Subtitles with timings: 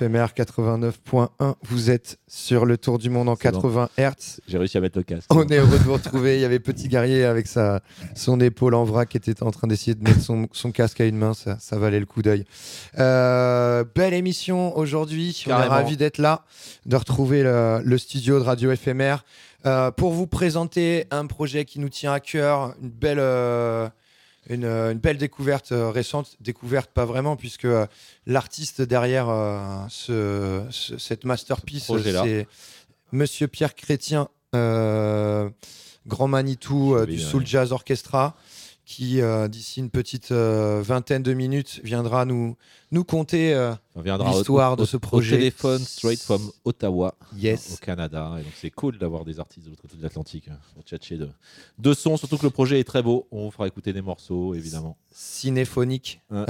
[0.00, 3.60] FMR 89.1, vous êtes sur le tour du monde en C'est bon.
[3.60, 4.40] 80 Hz.
[4.48, 5.26] J'ai réussi à mettre le casque.
[5.28, 6.38] On est heureux de vous retrouver.
[6.38, 7.82] Il y avait Petit Guerrier avec sa,
[8.14, 11.04] son épaule en vrac qui était en train d'essayer de mettre son, son casque à
[11.04, 11.34] une main.
[11.34, 12.46] Ça, ça valait le coup d'œil.
[12.98, 15.44] Euh, belle émission aujourd'hui.
[15.46, 16.44] On est ravis d'être là,
[16.86, 19.16] de retrouver le, le studio de Radio FMR
[19.66, 22.74] euh, pour vous présenter un projet qui nous tient à cœur.
[22.80, 23.86] Une belle, euh,
[24.50, 26.36] une, une belle découverte euh, récente.
[26.40, 27.86] Découverte, pas vraiment, puisque euh,
[28.26, 32.46] l'artiste derrière euh, ce, ce- cette masterpiece, Ce c'est
[33.12, 35.48] Monsieur Pierre Chrétien, euh,
[36.06, 37.18] grand Manitou euh, du.
[37.18, 38.36] Soul Jazz Orchestra,
[38.90, 42.56] qui euh, d'ici une petite euh, vingtaine de minutes viendra nous,
[42.90, 45.36] nous conter euh, au- l'histoire au- de ce au projet.
[45.38, 47.74] téléphone, straight from Ottawa, Yes.
[47.74, 48.32] au Canada.
[48.40, 51.18] Et donc c'est cool d'avoir des artistes de l'autre côté de l'Atlantique hein, pour tchatcher
[51.18, 51.28] de,
[51.78, 52.16] de son.
[52.16, 53.28] Surtout que le projet est très beau.
[53.30, 54.96] On vous fera écouter des morceaux, évidemment.
[55.12, 56.44] cinéphonique Ouais.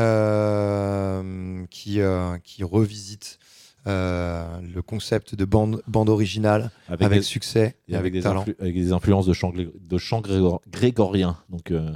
[1.69, 2.01] qui,
[2.45, 3.39] qui revisite
[3.87, 8.45] euh, le concept de bande, bande originale avec, des- succès et, avec, avec, des talent.
[8.45, 11.37] influ- avec des influences de chant, de chant grégor- grégorien.
[11.49, 11.91] Donc, euh,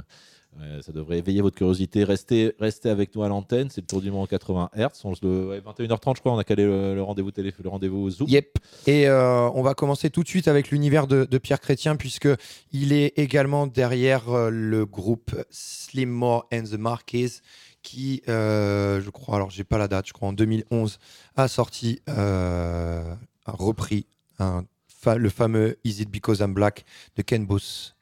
[0.81, 2.03] ça devrait éveiller votre curiosité.
[2.03, 3.69] Restez, restez avec nous à l'antenne.
[3.69, 4.87] C'est le tour du monde en 80 Hz.
[5.03, 8.09] On se le, ouais, 21h30, je crois, on a calé le, rendez-vous téléphone, le rendez-vous
[8.09, 8.27] Zoom.
[8.29, 8.57] Yep.
[8.87, 12.29] Et euh, on va commencer tout de suite avec l'univers de, Pierre Chrétien, puisque
[12.71, 17.41] il est également derrière euh, le groupe Slim More and the Marquis,
[17.83, 20.99] qui, euh, je crois, alors j'ai pas la date, je crois en 2011,
[21.35, 24.07] a sorti, a repris
[24.39, 27.95] le fameux Is It Because I'm Black de Ken Boss.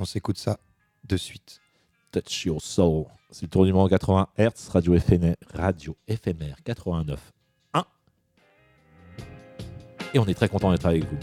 [0.00, 0.58] On s'écoute ça
[1.08, 1.60] de suite.
[2.12, 3.06] Touch Your Soul.
[3.30, 7.32] C'est le tour du monde en 80 Hz, radio éphémère, radio éphémère 89
[7.74, 7.84] 1.
[10.14, 11.18] Et on est très content d'être avec vous.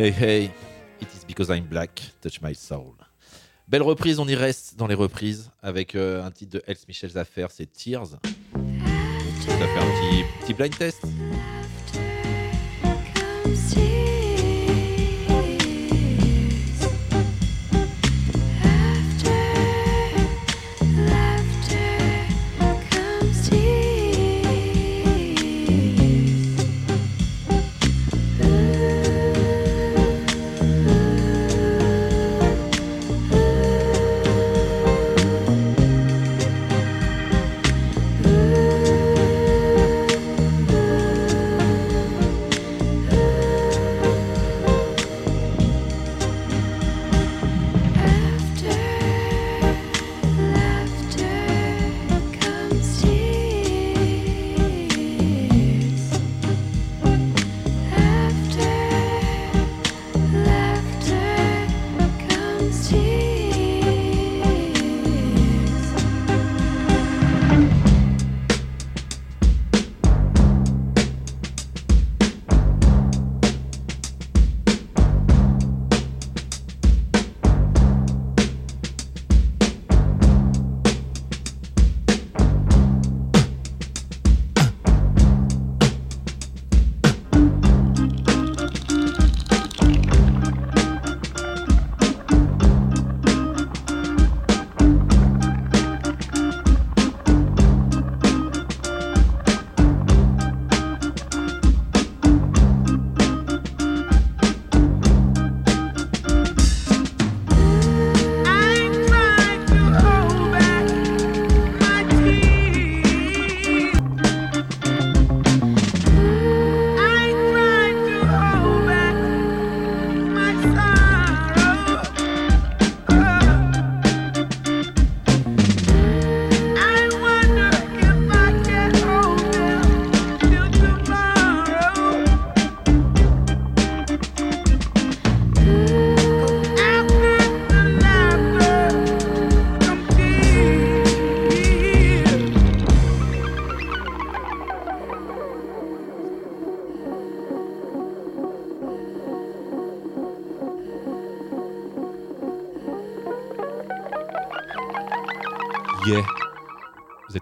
[0.00, 0.44] Hey hey,
[0.98, 2.94] it is because I'm black, touch my soul.
[3.68, 7.10] Belle reprise, on y reste dans les reprises avec euh, un titre de Else Michel
[7.10, 8.06] Zaffer, c'est Tears.
[8.06, 8.18] Ça
[9.58, 11.04] fait un petit, petit blind test.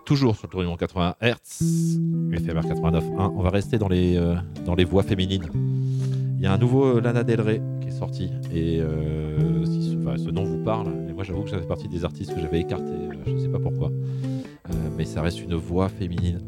[0.08, 2.00] Toujours sur le tour du monde 80 Hz,
[2.32, 3.32] FMR 89.1.
[3.36, 5.44] On va rester dans les, euh, dans les voix féminines.
[6.38, 8.30] Il y a un nouveau euh, Lana Del Rey qui est sorti.
[8.50, 11.66] Et euh, si ce, enfin, ce nom vous parle, et moi j'avoue que ça fait
[11.66, 12.86] partie des artistes que j'avais écartés,
[13.26, 13.90] je ne sais pas pourquoi.
[13.90, 16.40] Euh, mais ça reste une voix féminine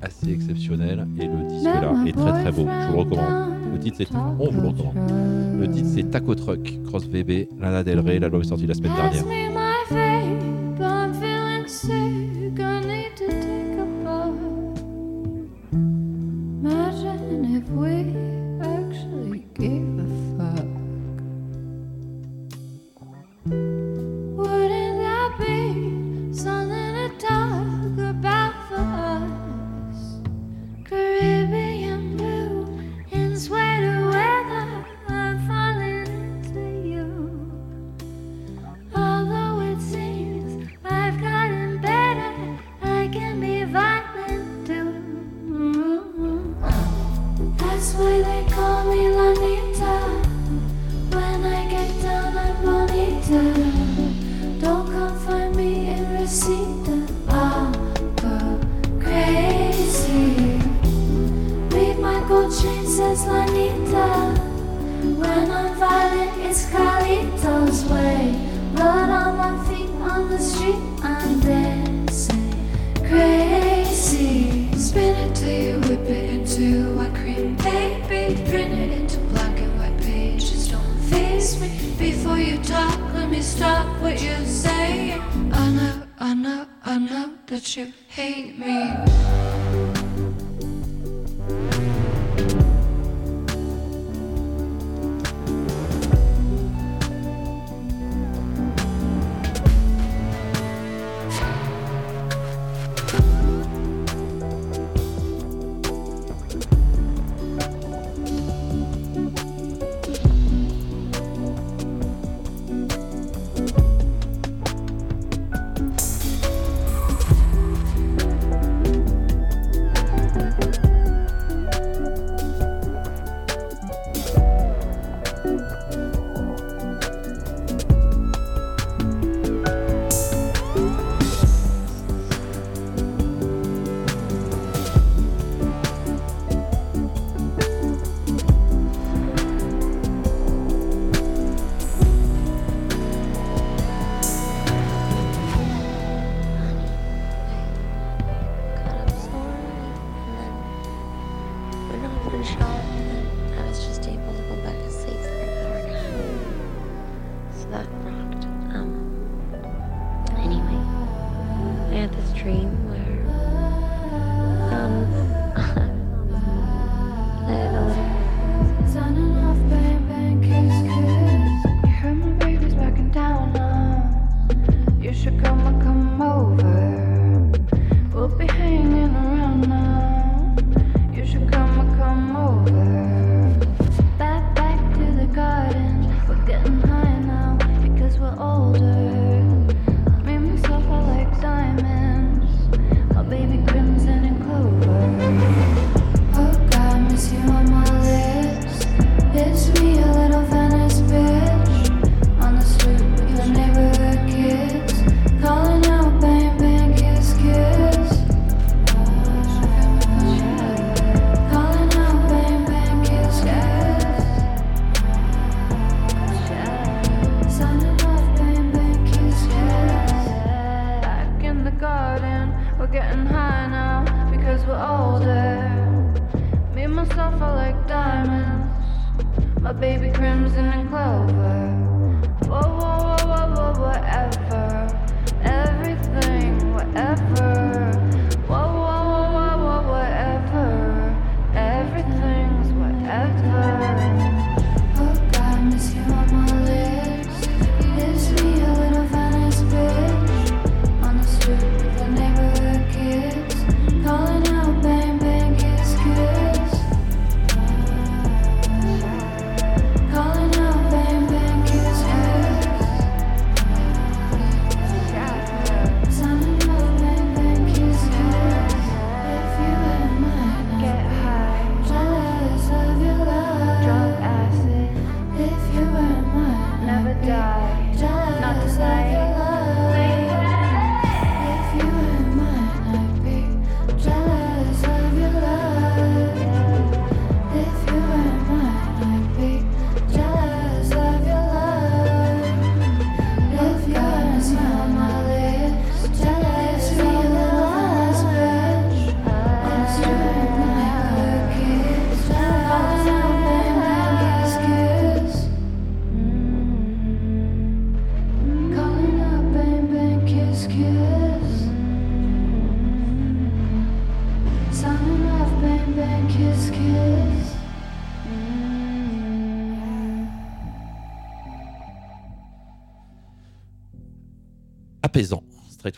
[0.00, 1.04] assez exceptionnelle.
[1.20, 2.68] Et le disque là est très très beau.
[2.68, 3.54] Je vous le recommande.
[3.72, 4.08] Le titre c'est.
[4.14, 5.60] On vous le recommande.
[5.60, 8.20] Le titre c'est Taco Truck, Cross VB, Lana Del Rey.
[8.20, 9.67] L'album est sorti la semaine dernière.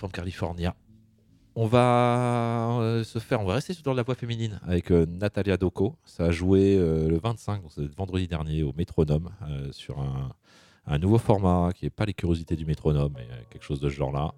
[0.08, 0.74] California.
[1.56, 5.56] On va euh, se faire, on va rester sur la voix féminine avec euh, Natalia
[5.56, 5.96] Doko.
[6.04, 9.30] Ça a joué euh, le 25, donc vendredi dernier, au Métronome,
[9.72, 13.14] sur un, nouveau format qui n'est pas les curiosités du Métronome,
[13.50, 14.32] quelque chose de ce genre-là.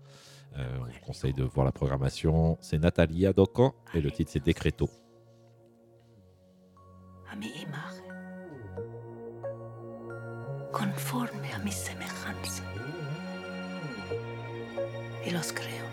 [0.55, 2.59] On vous conseille de voir la programmation.
[2.61, 4.91] C'est Natalia Doko et le titre c'est Decreto.
[7.31, 7.37] a
[10.73, 12.72] conforme a
[15.27, 15.87] y los creo.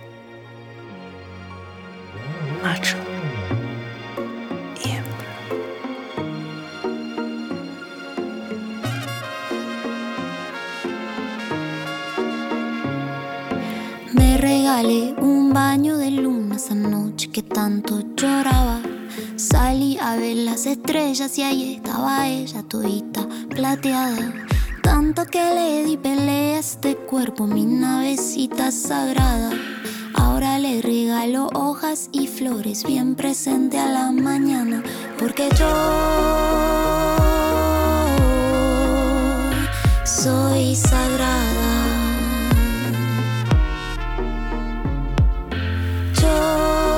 [2.63, 2.97] Macho
[4.83, 5.33] y hembra.
[14.13, 18.81] Me regalé un baño de luna esa noche que tanto lloraba.
[19.35, 24.33] Salí a ver las estrellas y ahí estaba ella todita plateada.
[24.89, 29.51] Tanto que le di pelea este cuerpo, mi navecita sagrada.
[30.15, 34.81] Ahora le regalo hojas y flores bien presente a la mañana.
[35.19, 35.69] Porque yo
[40.05, 41.69] soy sagrada.
[46.19, 46.88] Yo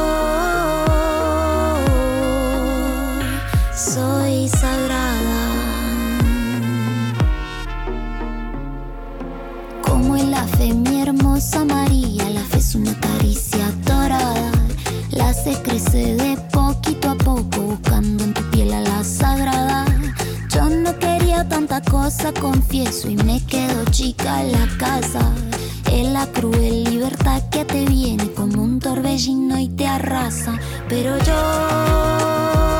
[11.41, 14.51] hermosa María, la fe es una caricia dorada.
[15.09, 19.85] La hace crecer de poquito a poco, buscando en tu piel a la sagrada.
[20.53, 25.21] Yo no quería tanta cosa, confieso, y me quedo chica en la casa.
[25.91, 30.59] Es la cruel libertad que te viene como un torbellino y te arrasa.
[30.87, 32.70] Pero yo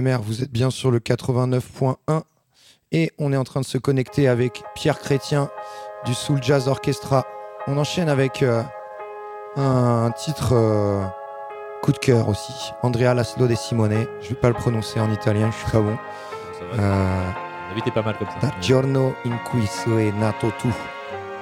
[0.00, 2.20] Vous êtes bien sur le 89.1
[2.92, 5.48] et on est en train de se connecter avec Pierre Chrétien
[6.04, 7.24] du Soul Jazz Orchestra.
[7.66, 8.62] On enchaîne avec euh,
[9.56, 11.02] un titre euh,
[11.82, 14.06] coup de cœur aussi, Andrea Laszlo De Simone.
[14.20, 15.96] Je vais pas le prononcer en italien, je suis pas bon.
[16.58, 17.30] Ça va, Euh,
[17.70, 18.48] La vie était pas mal comme ça.
[18.48, 20.68] Da giorno in cui sei nato tu.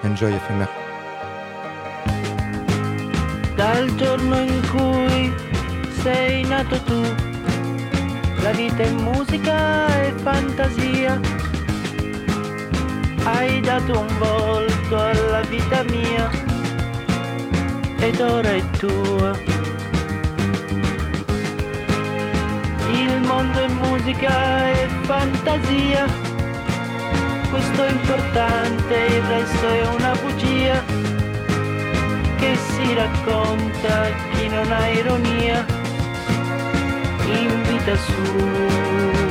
[0.06, 0.68] Enjoy FMR.
[3.56, 5.32] Dal giorno in cui
[6.02, 7.02] sei nato tu,
[8.44, 11.18] la vita è musica e fantasia.
[13.24, 16.30] Hai dato un volto alla vita mia
[18.00, 19.30] ed ora è tua.
[22.92, 26.04] Il mondo è musica e fantasia.
[27.50, 30.85] Questo è importante, il resto è una bugia
[32.37, 35.84] che si racconta chi non ha ironia
[37.26, 39.22] in vita sua.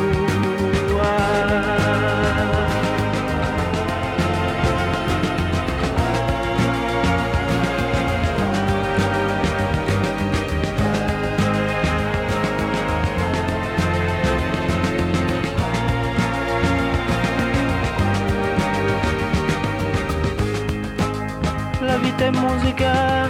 [21.81, 23.29] La vita è musica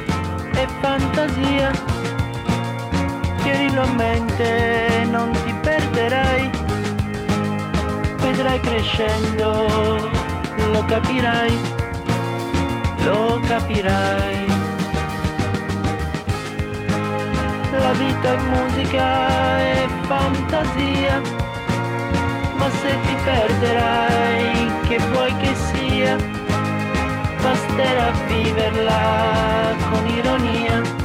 [0.53, 1.92] e fantasia.
[3.53, 6.49] Tienilo a mente, non ti perderai.
[8.17, 9.67] vedrai crescendo,
[10.71, 11.55] lo capirai,
[13.05, 14.45] lo capirai.
[17.77, 21.21] La vita è musica e fantasia,
[22.57, 26.15] ma se ti perderai, che vuoi che sia,
[27.39, 31.02] basterà viverla con ironia,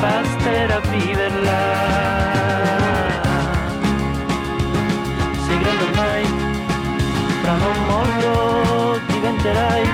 [0.00, 1.60] basterà viverla.
[5.44, 6.24] Sei grande ormai,
[7.42, 9.88] fra non molto diventerai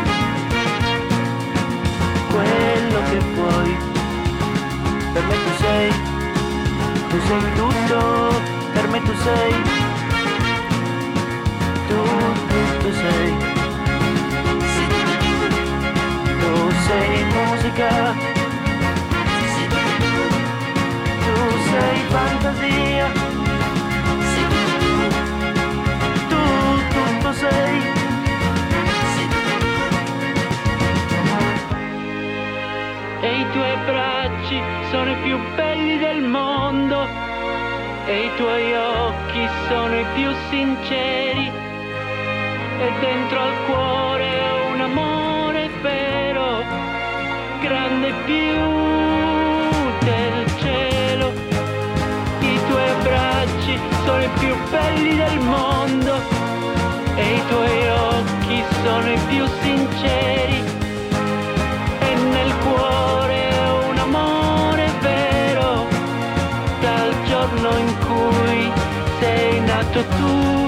[2.31, 3.77] quello che vuoi.
[5.13, 5.93] Per me tu sei,
[7.09, 9.55] tu sei tutto, per me tu sei,
[11.89, 12.03] tu
[12.51, 13.53] tutto sei.
[16.41, 18.34] Tu sei musica,
[21.75, 23.07] tu sei fantasia,
[26.29, 26.43] tu
[26.89, 27.83] tutto sei.
[33.21, 37.09] E i tuoi bracci sono i più belli del mondo,
[38.07, 41.51] e i tuoi occhi sono i più sinceri,
[42.79, 44.31] e dentro al cuore
[44.73, 46.63] un amore vero,
[47.61, 49.44] grande più
[54.25, 56.15] i più belli del mondo,
[57.15, 60.63] e i tuoi occhi sono i più sinceri
[62.01, 63.51] e nel cuore
[63.91, 65.87] un amore vero
[66.81, 68.73] dal giorno in cui
[69.21, 70.64] sei nato tu.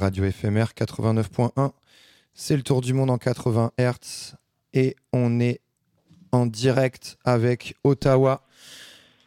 [0.00, 1.72] Radio, éphémère 89.1.
[2.32, 4.34] C'est le tour du monde en 80 Hz.
[4.72, 5.60] Et on est
[6.32, 8.40] en direct avec Ottawa.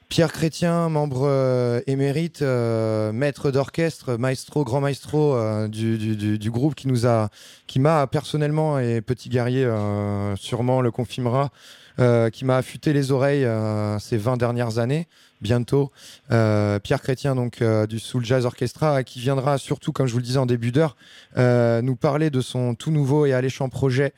[0.10, 5.98] Pierre Chrétien, membre euh, émérite, euh, maître d'orchestre, maestro, grand maestro euh, du,
[6.38, 7.30] du- groupe qui nous a,
[7.68, 9.68] qui m'a personnellement et Petit Guerrier
[10.36, 11.52] sûrement le confirmera,
[12.00, 15.08] euh, qui m'a affûté les oreilles euh, ces 20 dernières années,
[15.42, 15.92] bientôt.
[16.32, 20.24] Euh, Pierre Chrétien donc du Soul Jazz Orchestra qui viendra surtout, comme je vous le
[20.24, 20.96] disais en début d'heure,
[21.38, 24.14] nous parler de son tout nouveau et alléchant projet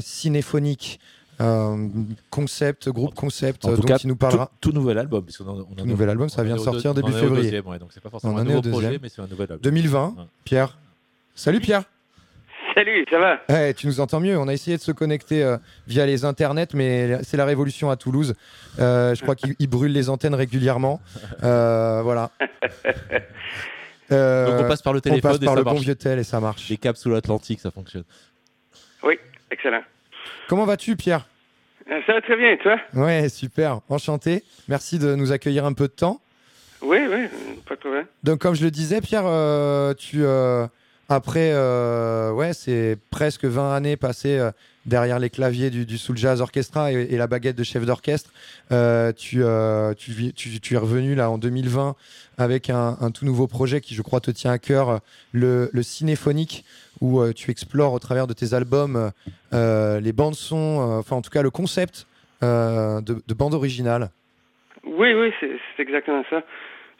[0.00, 1.00] cinéphonique.
[1.40, 1.86] euh,
[2.30, 4.50] concept, groupe concept, En tout dont cas, il nous parlera.
[4.60, 5.24] Tout, tout nouvel album.
[5.46, 7.42] en- on Tout nouvel album, ça vient en de sortir deux- début on février.
[7.44, 9.60] deuxième, ouais, donc c'est pas forcément On un nouveau projet, mais c'est un nouvel album.
[9.62, 10.24] 2020, Ouais.
[10.44, 10.78] Pierre.
[11.36, 11.84] Salut Pierre.
[12.78, 13.40] Salut, ça va?
[13.48, 14.38] Eh, tu nous entends mieux.
[14.38, 15.56] On a essayé de se connecter euh,
[15.88, 18.34] via les internets, mais c'est la révolution à Toulouse.
[18.78, 21.00] Euh, je crois qu'ils ils brûlent les antennes régulièrement.
[21.42, 22.30] Euh, voilà.
[24.10, 25.82] Euh, Donc on passe par le on téléphone passe et par ça le bon marche.
[25.84, 26.70] vieux tel et ça marche.
[26.70, 28.04] Les câbles sous l'Atlantique, ça fonctionne.
[29.02, 29.18] Oui,
[29.50, 29.82] excellent.
[30.48, 31.28] Comment vas-tu, Pierre?
[31.86, 32.78] Ça va très bien, et toi?
[32.94, 33.80] Ouais, super.
[33.90, 34.44] Enchanté.
[34.66, 36.22] Merci de nous accueillir un peu de temps.
[36.80, 37.26] Oui, oui,
[37.68, 38.06] pas de problème.
[38.24, 40.66] Donc, comme je le disais, Pierre, euh, tu euh,
[41.10, 44.50] après, euh, ouais, c'est presque 20 années passées euh,
[44.84, 48.30] derrière les claviers du, du Soul Jazz Orchestra et, la baguette de chef d'orchestre.
[48.72, 51.94] Euh, tu, euh, tu, es revenu là en 2020
[52.36, 55.00] avec un, tout nouveau projet qui, je crois, te tient à cœur,
[55.32, 56.64] le, cinéphonique,
[57.00, 59.10] où tu explores au travers de tes albums
[59.52, 62.06] les bandes son, enfin en tout cas le concept
[62.42, 64.10] de, de bande originale.
[64.84, 66.42] Oui, oui, c'est exactement ça.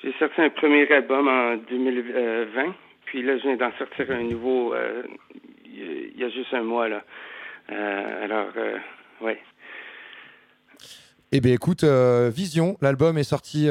[0.02, 2.74] J'ai sorti un premier album en 2020,
[3.08, 5.02] puis là, je viens d'en sortir un nouveau euh,
[5.64, 7.02] il y a juste un mois là.
[7.70, 8.78] Euh, alors, euh,
[9.20, 9.38] ouais.
[11.30, 13.68] Eh bien, écoute, Vision, l'album est sorti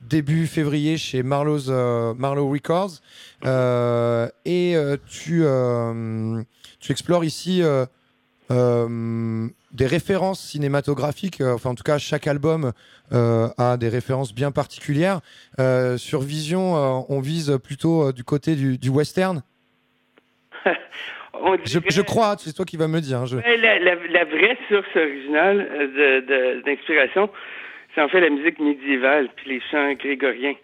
[0.00, 2.98] début février chez Marlowe Records.
[4.44, 4.74] Et
[5.08, 5.44] tu,
[6.80, 7.62] tu explores ici
[8.50, 11.40] euh, des références cinématographiques.
[11.40, 12.72] euh, enfin, en tout cas, chaque album
[13.12, 15.20] euh, a des références bien particulières.
[15.96, 16.74] Sur Vision,
[17.10, 19.42] on vise plutôt du côté du, du western.
[21.64, 23.18] Je, je crois, c'est toi qui vas me dire.
[23.20, 25.86] hein, je- La, la, la vraie source originale euh,
[26.20, 27.30] de- de- d'inspiration,
[27.94, 30.54] c'est en fait la musique médiévale puis les chants grégoriens.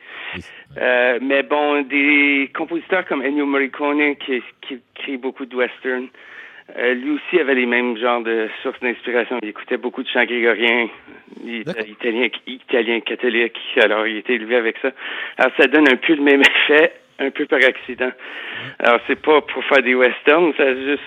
[0.76, 6.08] Euh, mais bon, des compositeurs comme Ennio Morricone qui, qui écrit beaucoup de western,
[6.78, 9.38] euh, lui aussi avait les mêmes genres de sources d'inspiration.
[9.42, 10.88] Il écoutait beaucoup de chants grégoriens,
[11.44, 14.90] italien, italien catholique, alors il était élevé avec ça.
[15.38, 18.10] Alors ça donne un peu le même effet, un peu par accident.
[18.78, 21.02] Alors c'est pas pour faire des westerns, ça a juste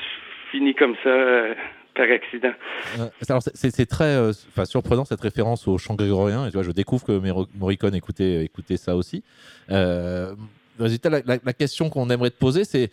[0.51, 1.53] fini comme ça euh,
[1.95, 2.53] par accident.
[2.99, 3.07] Euh,
[3.53, 4.31] c'est- très euh,
[4.65, 6.45] surprenant cette référence au chant grégorien.
[6.45, 7.19] Et, tu vois, je découvre que
[7.57, 9.23] Morricone écoutait, écoutait ça aussi.
[9.71, 10.33] Euh,
[10.79, 12.91] résultat, la, la- la question qu'on aimerait te poser, c'est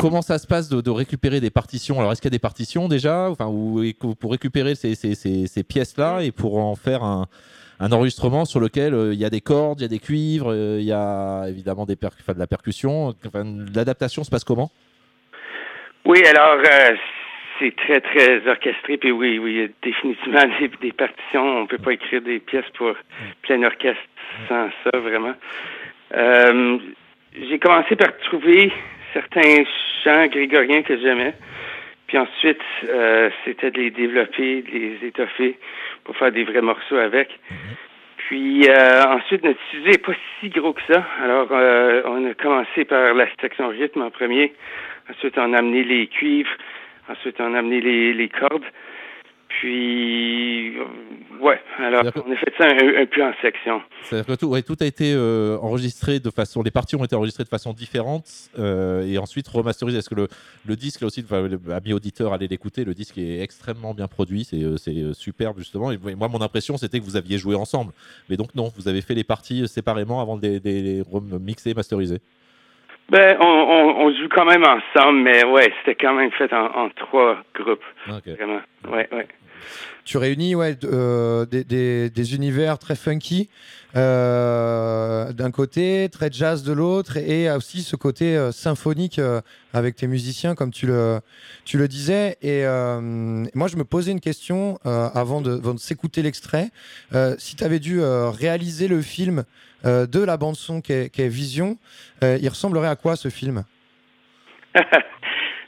[0.00, 1.98] comment ça se passe de, récupérer des partitions?
[1.98, 3.30] Alors, est-ce qu'il y a des partitions déjà?
[3.30, 3.46] Enfin,
[4.18, 7.26] pour récupérer ces, ces- ces- ces pièces-là et pour en faire un,
[7.80, 10.78] enregistrement sur lequel euh, il y a des cordes, il y a des cuivres, euh,
[10.80, 11.94] il y a évidemment de
[12.38, 13.14] la percussion.
[13.74, 14.70] L'adaptation se passe comment?
[16.04, 16.96] Oui, alors euh,
[17.58, 20.44] c'est très très orchestré, puis oui, oui, définitivement
[20.80, 21.62] des, partitions.
[21.62, 22.94] On peut pas écrire des pièces pour
[23.42, 24.02] plein orchestre
[24.48, 25.34] sans ça, vraiment.
[27.38, 28.72] J'ai commencé par trouver
[29.16, 29.64] certains
[30.04, 31.34] chants grégoriens que j'aimais,
[32.06, 35.58] puis ensuite euh, c'était de les développer, de les étoffer
[36.04, 37.28] pour faire des vrais morceaux avec.
[38.18, 41.06] Puis euh, ensuite, notre sujet n'est pas si gros que ça.
[41.22, 44.52] Alors, euh, on a commencé par la section rythme en premier.
[45.10, 46.50] Ensuite, on a amené les cuivres.
[47.08, 48.64] Ensuite, on a amené les cordes.
[49.60, 50.84] Puis, euh,
[51.40, 53.80] ouais, alors, on a fait ça un, un peu en section.
[54.02, 56.62] C'est-à-dire que tout, ouais, tout a été euh, enregistré de façon.
[56.62, 59.98] Les parties ont été enregistrées de façon différente euh, et ensuite remasterisées.
[59.98, 60.28] Est-ce que le,
[60.66, 62.84] le disque, là aussi, enfin, amis auditeurs, allez l'écouter.
[62.84, 64.44] Le disque est extrêmement bien produit.
[64.44, 65.90] C'est superbe, justement.
[65.90, 67.92] Et moi, mon impression, c'était que vous aviez joué ensemble.
[68.28, 71.70] Mais donc, non, vous avez fait les parties séparément avant de les, de les remixer
[71.70, 72.18] et masteriser.
[73.08, 76.66] Ben, on, on, on joue quand même ensemble, mais ouais, c'était quand même fait en,
[76.66, 77.84] en trois groupes.
[78.06, 78.60] Vraiment.
[78.90, 79.28] Ouais, ouais.
[80.04, 83.48] Tu réunis ouais, euh, des, des- des univers très funky
[83.96, 89.20] euh, d'un côté, très jazz de l'autre, et aussi ce côté euh, symphonique
[89.72, 91.20] avec tes musiciens, comme tu le,
[91.64, 92.36] tu le disais.
[92.42, 92.64] Et
[93.54, 96.70] moi, je me posais une question avant de, de s'écouter l'extrait.
[97.38, 99.44] Si tu avais dû réaliser le film
[99.86, 101.76] euh, de la bande-son qu'est qu'est Vision,
[102.24, 103.64] euh, il ressemblerait à quoi ce film?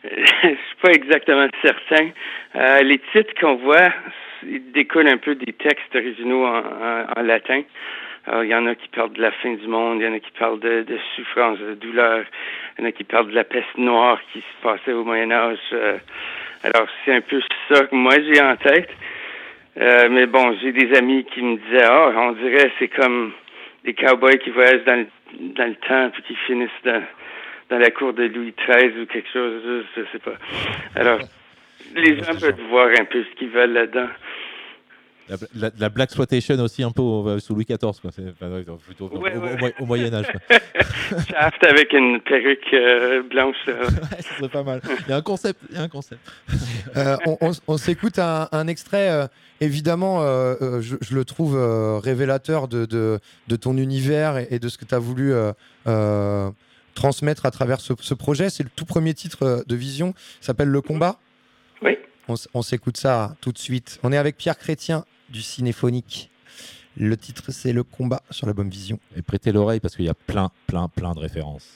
[0.05, 2.11] Je suis pas exactement certain.
[2.57, 3.93] Euh, les titres qu'on voit,
[4.47, 6.63] ils découlent un peu des textes originaux en,
[7.17, 7.63] en- latin.
[8.43, 10.19] Il y en a qui parlent de la fin du monde, il y en a
[10.21, 10.85] qui parlent de,
[11.17, 12.25] souffrance, de douleur,
[12.79, 15.33] il y en a qui parlent de la peste noire qui se passait au Moyen
[15.33, 15.59] Âge.
[16.63, 17.41] Alors, c'est un peu
[17.73, 18.91] ça que moi j'ai en tête.
[19.77, 23.33] Mais bon, j'ai des amis qui me disaient, ah, on dirait c'est comme
[23.89, 25.07] des cowboys qui voyagent dans le,
[25.55, 27.03] dans le temps puis qui finissent dans,
[27.71, 30.35] dans la cour de Louis XIII ou quelque chose, je, je sais pas.
[30.95, 31.21] Alors,
[31.95, 34.09] les gens peuvent voir un peu ce qu'ils veulent là-dedans.
[35.29, 38.11] La, la, la Black Exploitation aussi, un peu sous Louis XIV, quoi.
[38.15, 39.53] C'est enfin, ouais, plutôt au- Ouais, au, ouais.
[39.55, 40.27] au Mo- au Moyen-Âge.
[40.31, 40.59] quoi.
[41.31, 43.57] Shaft avec une perruque euh, blanche.
[43.67, 43.75] là.
[44.21, 44.81] Ce serait pas mal.
[45.07, 45.61] Il y a un concept.
[45.71, 46.21] Il y a un concept.
[46.97, 49.27] Euh, on on- on s'écoute un, un extrait, euh,
[49.61, 53.19] évidemment, euh, je, je le trouve euh, révélateur de, de,
[53.49, 55.53] de ton univers et, et de ce que tu as voulu euh,
[55.87, 56.51] euh,
[56.95, 58.51] transmettre à travers ce, ce projet.
[58.51, 61.19] C'est le tout premier titre de Vision, ça s'appelle Le Combat.
[61.83, 61.97] Oui.
[62.55, 63.99] On s'écoute ça tout de suite.
[64.03, 66.31] On est avec Pierre Chrétien du Cinéphonique.
[66.97, 68.99] Le titre, c'est Le Combat sur l'album Vision.
[69.17, 71.69] Et prêtez l'oreille parce qu'il y a plein, plein, plein de références.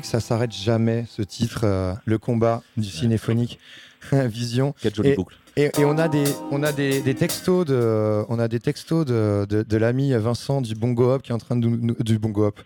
[0.00, 3.58] Que ça s'arrête jamais, ce titre, euh, Le combat du cinéphonique
[4.12, 4.74] Vision.
[4.80, 5.34] Quelle jolie Et- boucle.
[5.56, 6.22] Et, et on a des,
[6.52, 10.60] on a des, des textos de, on a des textos de, de, de l'ami Vincent
[10.60, 12.60] du Bongo Hop qui est en train de nous, du Bongo Hop,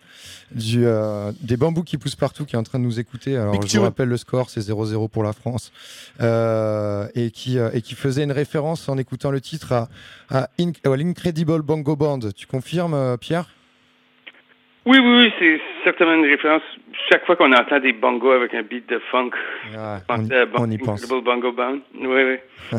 [0.54, 3.38] du, euh, des bambous qui poussent partout qui est en train de nous écouter.
[3.38, 5.72] Alors Big je vous rappelle le score, c'est 0-0 pour la France
[6.20, 9.88] Euh, et qui euh, et qui faisait une référence en écoutant le titre à,
[10.28, 10.50] à
[10.84, 12.20] à l'Incredible Bongo Band.
[12.36, 13.48] Tu confirmes, Pierre?
[14.86, 16.62] Oui, oui, oui, c'est certainement une référence.
[17.10, 19.30] Chaque fois qu'on entend des bongos avec un beat de funk,
[19.76, 21.06] Ah, on, à on y pense.
[21.08, 21.78] Bongo Band.
[22.00, 22.22] Oui,
[22.72, 22.78] oui.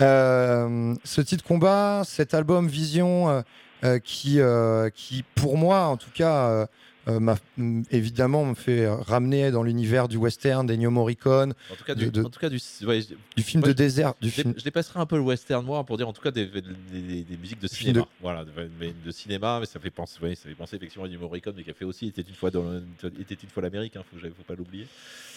[0.00, 3.40] Euh, ce titre combat, cet album Vision, euh,
[3.84, 6.66] euh, qui, euh, qui pour moi, en tout cas,
[7.06, 11.94] m'a m- évidemment me fait ramener dans l'univers du western, des Morricone, En tout cas,
[11.94, 14.28] de- du, de- en tout cas, du, ouais, je- du film de je- désert, du
[14.28, 14.54] je, film.
[14.56, 17.22] je dépasserai un peu le western moi pour dire en tout cas des, des, des-
[17.24, 18.00] des musiques de cinéma.
[18.00, 18.50] de- Voilà, de,
[19.10, 21.70] cinéma, mais ça fait penser, ouais, ça fait penser effectivement à du Morricone, mais qui
[21.70, 22.64] a fait aussi était une fois dans
[23.20, 24.86] était une fois l'Amérique, hein, faut, que j'aille- faut pas l'oublier.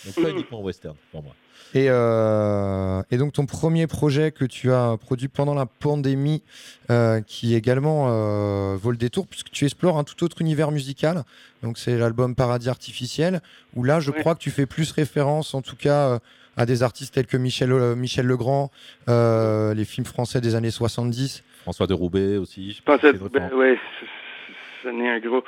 [0.06, 1.34] Donc pas uniquement western pour moi.
[1.74, 6.41] Et, euh, et donc ton premier projet que tu as produit pendant la pandémie,
[6.89, 11.24] euh, qui également euh, vaut le détour, puisque tu explores un tout autre univers musical.
[11.64, 13.41] Donc c'est l'album Paradis Artificiel,
[13.76, 14.20] où là je Ouais.
[14.20, 16.20] crois que tu fais plus référence, en tout cas, euh,
[16.56, 18.72] à des artistes tels que Michel, euh, Michel Legrand,
[19.10, 21.43] euh, les films français des années 70.
[21.64, 22.72] François de Roubaix aussi.
[22.72, 23.12] Je pense à.
[23.12, 24.53] Ben, ouais, c- c-
[24.84, 25.43] c'en est un gros.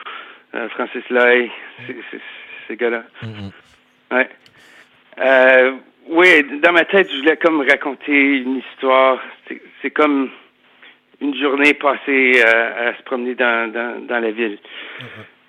[0.55, 1.49] Euh, Francis Lai,
[1.85, 1.95] c'est-
[2.67, 3.03] ces gars-là.
[3.21, 3.51] Mm, mm.
[4.11, 4.29] Ouais.
[5.19, 5.73] Euh,
[6.09, 9.19] oui, dans ma tête, je voulais comme raconter une histoire.
[9.47, 9.61] C'est-
[9.91, 10.29] comme
[11.21, 14.57] une journée passée euh, à se promener dans, dans, dans la ville.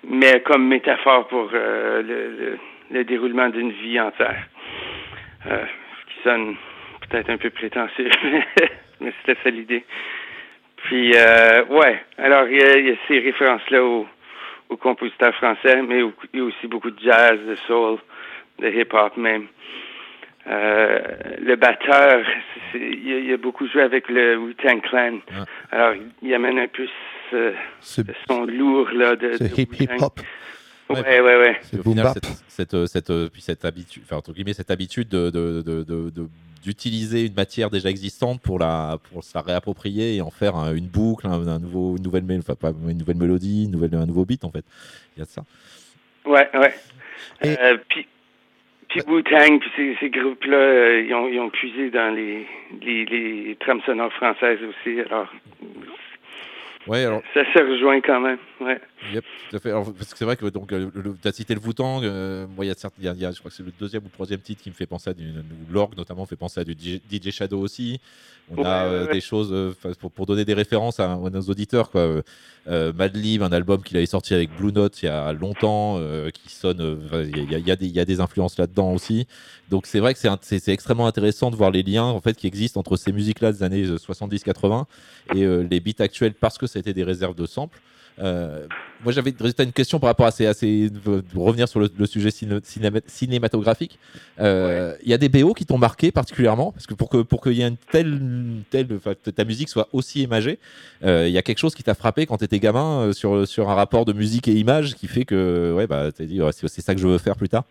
[0.07, 2.57] Mais comme métaphore pour euh, le, le,
[2.91, 4.45] le déroulement d'une vie entière.
[5.47, 6.55] Euh, ce qui sonne
[7.09, 8.09] peut-être un peu prétentieux,
[9.01, 9.83] mais c'était ça l'idée.
[10.83, 14.07] Puis, euh, ouais, alors il y a, il y a ces références-là aux,
[14.69, 17.97] aux compositeurs français, mais au- il y a aussi beaucoup de jazz, de soul,
[18.61, 19.47] de hip-hop même.
[20.47, 20.99] Euh,
[21.41, 22.25] le batteur,
[22.71, 25.19] c'est- il il a beaucoup joué avec le Wu-Tang Clan.
[25.31, 25.45] Ah.
[25.71, 25.93] Alors,
[26.23, 26.87] il amène un peu
[27.29, 30.01] ce, Ce, son lourd là de, de hip hip Wu-Tang.
[30.03, 30.19] hop,
[30.89, 31.59] Ouais, ouais, ouais.
[31.61, 32.13] ce Et au boom final, bap.
[32.25, 35.61] cette, cette, euh, cette, euh, puis cette habitude, enfin, entre guillemets, cette habitude de, de-
[35.61, 36.27] de- de- de-
[36.63, 40.73] d'utiliser une matière déjà existante pour la, pour se la réapproprier et en faire un-
[40.73, 44.07] une boucle, un, un nouveau, une nouvelle, enfin, pas une nouvelle mélodie, une nouvelle, un
[44.07, 44.65] nouveau beat en fait.
[45.15, 45.43] Il y a de ça.
[46.25, 46.73] Ouais, ouais.
[47.43, 48.07] Et- Euh, puis,
[48.89, 52.45] puis Wu-Tang, puis ces, ces groupes-là, euh, ils, ont, ils ont puisé dans les,
[52.81, 54.99] les, les trames sonores françaises aussi.
[55.01, 55.27] Alors,
[56.87, 58.39] Ouais, alors ça se rejoint quand même.
[58.61, 58.79] Ouais.
[59.01, 59.69] Yep, tout à fait.
[59.69, 60.89] Alors, parce que c'est vrai que donc euh,
[61.21, 62.03] tu as cité le Wu-Tang.
[62.03, 64.03] euh, moi, il y a y a- y a- je crois que c'est le deuxième
[64.03, 65.31] ou le troisième titre qui me fait penser à du
[65.71, 68.01] l'orgue notamment fait penser à du DJ, Shadow aussi.
[68.51, 69.13] On Ouais, a euh, ouais.
[69.13, 72.21] des choses euh, pour, pour donner des références à, à nos auditeurs quoi.
[72.67, 76.29] Euh, Madlib, un album qu'il avait sorti avec Blue Note il y a longtemps, euh,
[76.29, 76.99] qui sonne.
[77.13, 79.27] Il y, y a des- il y a des influences là-dedans aussi.
[79.69, 82.79] Donc c'est vrai que c'est extrêmement intéressant de voir les liens en fait qui existent
[82.81, 84.87] entre ces musiques-là des années 70-80
[85.33, 87.79] et les beats actuels parce que c'était des réserves de samples.
[88.21, 88.65] Euh,
[89.03, 89.31] moi, j'avais
[89.63, 90.89] une question par rapport à ces, à ces-
[91.35, 93.97] revenir sur le, le sujet ciné- cinéma- cinématographique.
[94.39, 96.71] Euh, Il y a des BO qui t'ont marqué particulièrement?
[96.73, 98.19] Parce que pour que pour qu'il y ait une telle,
[98.69, 100.59] telle, que ta musique soit aussi imagée,
[101.05, 103.75] euh, il y a quelque chose qui t'a frappé quand t'étais gamin sur sur un
[103.75, 106.93] rapport de musique et image qui fait que ouais bah t'as dit ouais, c'est ça
[106.93, 107.63] que je veux faire plus tard?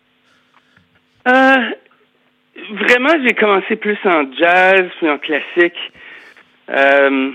[2.71, 5.77] Vraiment, j'ai commencé plus en jazz puis en classique.
[6.69, 7.31] Euh,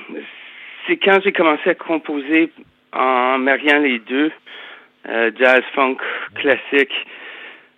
[0.86, 2.52] c'est quand j'ai commencé à composer
[2.94, 4.30] en mariant les deux,
[5.08, 5.96] euh, jazz, funk,
[6.36, 6.94] classique.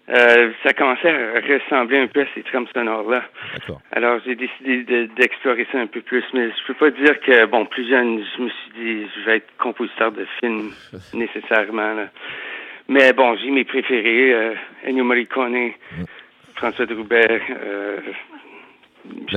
[0.09, 3.25] Euh, ça commençait à ressembler un peu à ces trames sonores-là.
[3.91, 7.45] Alors, j'ai décidé de- d'explorer ça un peu plus, mais je peux pas dire que,
[7.47, 10.71] bon, plus jeune, je me suis dit, je vais être compositeur de films
[11.15, 11.95] nécessairement.
[11.95, 12.09] là.
[12.89, 14.55] Mais bon, j'ai mes préférés, euh,
[14.87, 15.73] Ennio Morricone,
[16.55, 17.97] François Droubert, euh,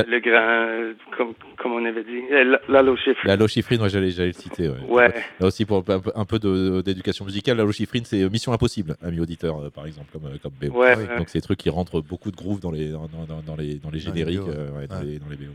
[0.08, 3.28] Legrand, euh, comme, comme on avait dit, euh, Lalo Schifrin.
[3.28, 4.70] La Lochifrine, ouais, j'allais j'allais le citer.
[4.70, 4.76] Ouais.
[4.88, 5.14] Ouais.
[5.40, 8.54] Là aussi pour un peu, un peu de- d'éducation musicale, la Lochifrine c'est euh, Mission
[8.54, 10.78] Impossible, ami auditeur euh, par exemple comme comme BO.
[10.80, 11.18] Ouais, ouais.
[11.18, 13.76] Donc c'est des trucs qui rentrent beaucoup de groove dans les dans, dans- dans- les
[13.76, 15.52] dans les Dans les génériques, dans, les, dans les BO.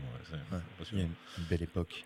[0.91, 1.09] il y a une,
[1.49, 2.03] belle époque.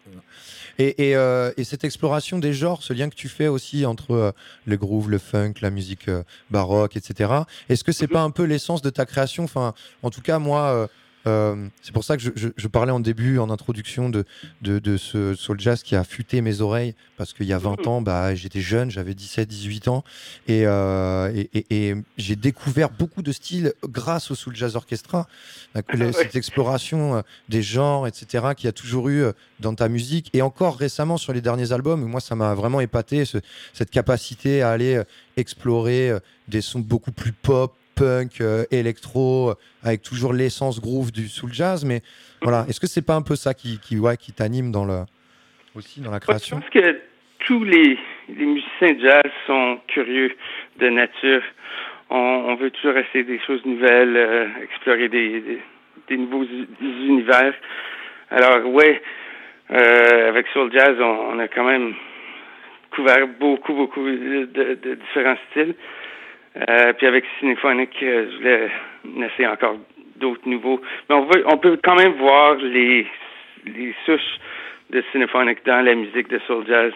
[0.80, 4.12] Et, et, euh, et cette exploration des genres, ce lien que tu fais aussi entre
[4.12, 4.32] euh,
[4.66, 7.32] le groove, le funk, la musique euh, baroque, etc.
[7.70, 9.44] Est-ce que c'est pas un peu l'essence de ta création?
[9.44, 10.90] Enfin, en tout cas, moi,
[11.28, 14.24] euh, c'est pour ça que je, je- je parlais en début, en introduction, de,
[14.62, 16.96] de, de ce soul jazz qui a affûté mes oreilles.
[17.18, 20.04] Parce qu'il y a 20 ans, bah, j'étais jeune, j'avais 17-18 ans.
[20.48, 25.28] Et, euh, et, et- et j'ai découvert beaucoup de styles grâce au soul jazz orchestra.
[26.14, 30.30] Cette exploration euh, des genres, etc., qu'il y a toujours eu euh, dans ta musique.
[30.34, 33.38] Et encore récemment, sur les derniers albums, moi, ça m'a vraiment épaté, ce-
[33.74, 35.02] cette capacité à aller
[35.38, 36.12] explorer
[36.48, 41.86] des sons beaucoup plus pop, punk, euh, électro, avec toujours l'essence groove du soul jazz.
[41.86, 42.02] Mais
[42.42, 45.04] voilà, est-ce que c'est pas un peu ça qui, qui, ouais, qui t'anime dans le
[45.76, 47.00] aussi dans la Moi, je création pense que
[47.46, 47.98] tous les,
[48.30, 50.36] les musiciens de jazz sont curieux
[50.80, 51.44] de nature.
[52.10, 55.62] On, veut toujours essayer des choses nouvelles, euh, explorer des,
[56.08, 56.46] des, nouveaux
[56.82, 57.54] univers.
[58.32, 59.00] Alors, ouais,
[59.72, 61.94] euh, avec Soul Jazz, on, a quand même
[62.90, 65.76] couvert beaucoup, beaucoup de différents styles.
[66.58, 69.78] Euh, puis avec Cinephonic, euh, je voulais essayer encore
[70.18, 70.82] d'autres nouveaux.
[71.10, 73.08] Mais on, veut, on peut quand même voir les,
[73.66, 74.40] les souches
[74.90, 76.94] de Cinephonic dans la musique de Soul Jazz.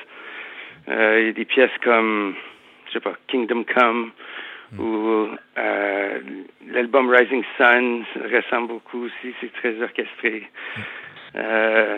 [0.89, 2.35] Euh, Il y a des pièces comme,
[2.87, 4.11] je sais pas, Kingdom Come
[4.79, 5.27] ou
[5.59, 6.19] euh,
[6.71, 10.49] l'album Rising Sun ressemble beaucoup aussi, c'est très orchestré.
[11.35, 11.97] Euh,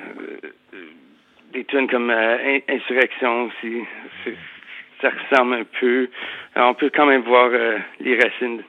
[1.53, 3.82] des tunes comme euh, In- Insurrection aussi,
[4.24, 4.36] c'est-
[5.06, 6.10] ça ressemble un peu.
[6.56, 8.62] Alors, on peut quand même voir euh, les racines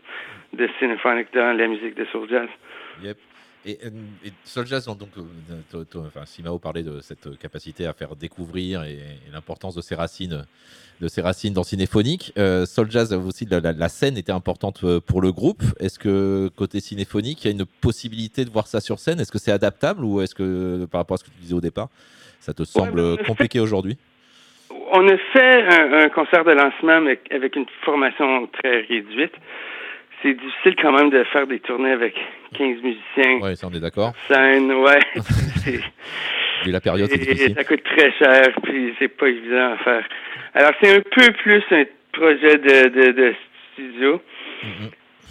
[0.52, 2.48] de Cinephonic dans la musique de Soul Jazz.
[3.02, 3.16] Yep.
[3.68, 3.90] Et, euh,
[4.24, 5.22] et Soul Jazz, donc, euh,
[5.72, 9.80] to- to- enfin, Simao parlait de cette capacité à faire découvrir et, et l'importance de
[9.80, 10.44] ses racines,
[11.00, 12.32] de ses racines dans Cinéphonique.
[12.38, 15.64] Euh, Soul Jazz aussi, la, la- la scène était importante euh, pour le groupe.
[15.80, 19.18] Est-ce que côté Cinéphonique, il y a une possibilité de voir ça sur scène?
[19.18, 21.60] Est-ce que c'est adaptable ou est-ce que, par rapport à ce que tu disais au
[21.60, 21.88] départ,
[22.38, 23.98] ça te semble compliqué aujourd'hui?
[24.92, 29.34] On a fait un, un concert de lancement mais avec une formation très réduite.
[30.22, 32.14] C'est difficile quand même de faire des tournées avec
[32.56, 33.38] 15 musiciens.
[33.42, 34.12] Oui, ça on est d'accord.
[34.28, 35.00] Scène, ouais.
[36.64, 37.54] Vu la période, c'est difficile.
[37.54, 40.04] ça coûte très cher, puis c'est pas évident à faire.
[40.54, 43.34] Alors c'est un peu plus un projet de, de, de
[43.72, 44.20] studio.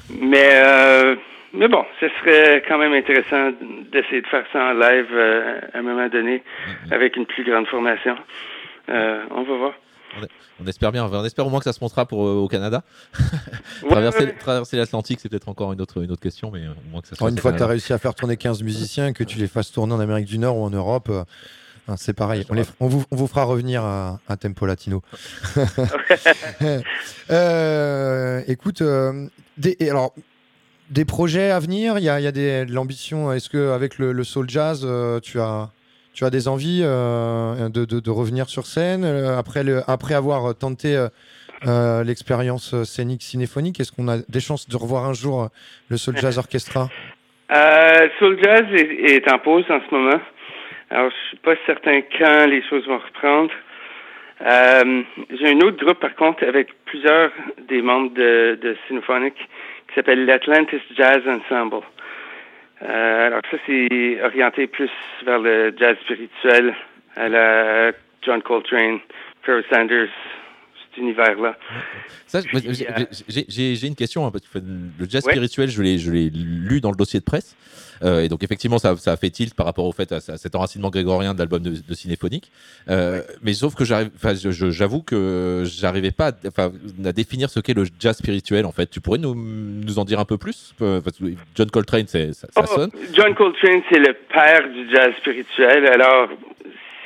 [0.10, 1.16] Mais euh,
[1.53, 3.51] mais bon, ce serait quand même intéressant
[3.91, 6.43] d'essayer de faire ça en live euh, à un moment donné
[6.91, 8.16] avec une plus grande formation.
[8.89, 9.73] Euh, on va voir.
[10.61, 12.83] On espère bien, on espère au moins que ça se montera pour, euh, au Canada.
[13.89, 17.01] traverser traverser l'Atlantique, c'est peut-être encore une autre, une autre question, mais euh, au moins
[17.01, 19.11] que ça se Alors, une fois que tu as réussi à faire tourner 15 musiciens,
[19.11, 21.23] que tu les fasses tourner en Amérique du Nord ou en Europe, euh,
[21.89, 22.45] hein, c'est pareil.
[22.49, 25.01] On, les- on vous, on vous fera revenir à, à Tempo Latino.
[27.31, 29.27] Euh, écoute, euh,
[29.57, 30.13] des, alors,
[30.89, 33.31] des projets à venir, il y a, il y a des, de l'ambition.
[33.33, 35.71] Est-ce que avec le, le soul jazz, euh, tu as,
[36.16, 40.57] tu as des envies euh, de, de- revenir sur scène euh, après, le, après avoir
[40.57, 40.95] tenté
[41.68, 45.49] euh, l'expérience scénique cinéphonique Est-ce qu'on a des chances de revoir un jour
[45.89, 46.88] le soul jazz orchestra?
[48.20, 50.20] Soul Jazz est, en pause en ce moment.
[50.89, 53.51] Alors, je suis pas certain quand les choses vont reprendre.
[54.41, 57.32] J'ai un autre groupe, par contre, avec plusieurs
[57.68, 58.76] des membres de, de
[59.88, 61.84] qui s'appelle l'Atlantis Jazz Ensemble.
[62.82, 64.89] Euh, alors, ça, c'est orienté plus
[65.26, 66.73] vers le jazz spirituel,
[67.15, 68.99] à la John Coltrane,
[69.43, 70.09] Pharoah Sanders,
[70.89, 71.57] cet univers-là.
[72.28, 73.05] J'ai- euh,
[73.49, 74.26] j'ai- une question.
[74.26, 75.32] hein, parce que le jazz Ouais.
[75.34, 77.55] spirituel, je l'ai je l'ai lu dans le dossier de presse.
[78.03, 80.37] Euh, et donc, effectivement, ça, ça a fait tilt par rapport au fait à, à
[80.37, 82.51] cet enracinement grégorien de l'album de, de Cinéphonique.
[82.89, 86.69] Euh, Mais sauf que j'avoue que j'arrivais pas à,
[87.11, 88.65] définir ce qu'est le jazz spirituel.
[88.65, 90.73] En fait, tu pourrais nous, nous en dire un peu plus?
[90.81, 91.01] Euh,
[91.55, 92.91] John Coltrane, ça, ça Oh, sonne.
[93.13, 95.87] John Coltrane, c'est le père du jazz spirituel.
[95.87, 96.29] Alors,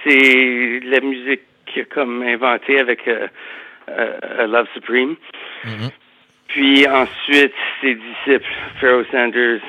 [0.04, 3.28] c'est la musique qu'il a comme inventée avec euh,
[3.90, 5.16] euh, Love Supreme.
[5.66, 5.90] Mhm.
[6.48, 8.50] Puis ensuite, ses disciples,
[8.82, 9.62] Pharoah Sanders,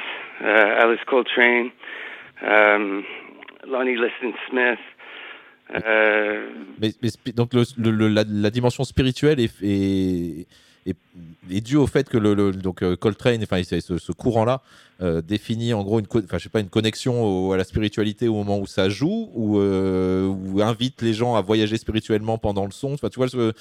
[0.43, 1.70] euh, Alice Coltrane,
[2.43, 3.01] euh,
[3.68, 4.78] Lonnie Liston Smith.
[5.86, 6.49] Euh,
[6.80, 10.47] Mais, mais donc le, le- la, la dimension spirituelle est, est,
[10.84, 10.97] est,
[11.49, 14.62] est due au fait que le, le- donc euh, Coltrane, enfin ce, ce courant-là
[15.01, 18.26] euh, définit en gros une, enfin je sais pas une connexion au- à la spiritualité
[18.26, 22.64] au moment où ça joue ou, euh, ou invite les gens à voyager spirituellement pendant
[22.64, 22.95] le son.
[22.95, 23.53] Enfin tu vois le,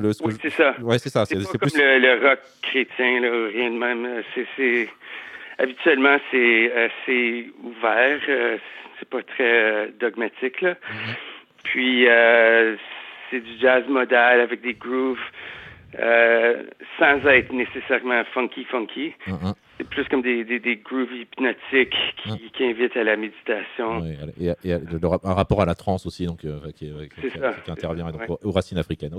[0.00, 0.74] le, ce oui, je- c'est ça.
[0.80, 1.26] Ouais c'est ça.
[1.26, 1.78] C'est comme plus.
[1.78, 4.04] le, rock chrétien, là, rien de même.
[4.04, 4.88] Euh, c'est,
[5.58, 8.20] habituellement, c'est assez ouvert.
[8.28, 8.58] euh,
[8.98, 10.72] c'est pas très euh, dogmatique, là.
[10.74, 11.14] Mm-hmm.
[11.64, 12.76] Puis, euh,
[13.30, 15.18] c'est du jazz modal avec des grooves
[15.98, 16.62] euh,
[16.98, 19.14] sans être nécessairement funky, funky.
[19.26, 19.54] Mhm.
[19.78, 24.00] C'est plus comme des, des, des grooves hypnotiques qui, qui invitent à la méditation.
[24.00, 27.30] Ouais, et, et- le- un rapport à la trance aussi donc euh, qui, est- qui-
[27.30, 27.52] qui- ça.
[27.64, 28.36] qui intervient donc, Ouais.
[28.42, 29.12] aux, racines africaines.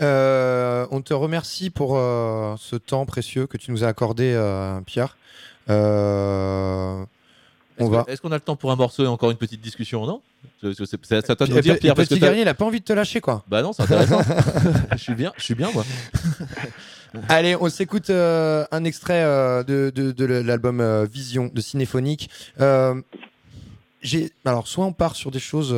[0.00, 4.80] Euh, on te remercie pour euh, ce temps précieux que tu nous as accordé, euh,
[4.80, 5.16] Pierre.
[5.70, 7.04] Euh,
[7.78, 8.04] va.
[8.08, 10.20] Est-ce qu'on a le temps pour un morceau et encore une petite discussion, non?
[10.62, 12.54] C'est c'est à toi de nous dire, Pierre, parce que Petit t'as- Guerrier, il a
[12.54, 13.44] pas envie de te lâcher, quoi.
[13.48, 14.20] Bah non, c'est intéressant.
[14.92, 15.84] je suis bien, je suis bien, moi.
[17.28, 22.30] Allez, on s'écoute euh, un extrait euh, de, de- l'album euh, Vision de Cinéphonique.
[22.58, 22.96] Alors,
[24.68, 25.74] soit on part sur des choses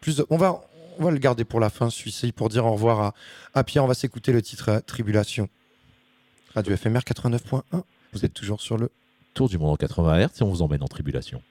[0.00, 0.22] plus.
[0.30, 0.60] On va,
[0.98, 3.14] on va le garder pour la fin, celui-ci, pour dire au revoir à,
[3.54, 3.84] à Pierre.
[3.84, 5.48] On va s'écouter le titre Tribulation.
[6.54, 7.62] Radio FMR 89.1.
[8.12, 8.90] Vous êtes toujours sur le.
[9.34, 11.42] Tour du monde en 80 Hz et on vous emmène en tribulation.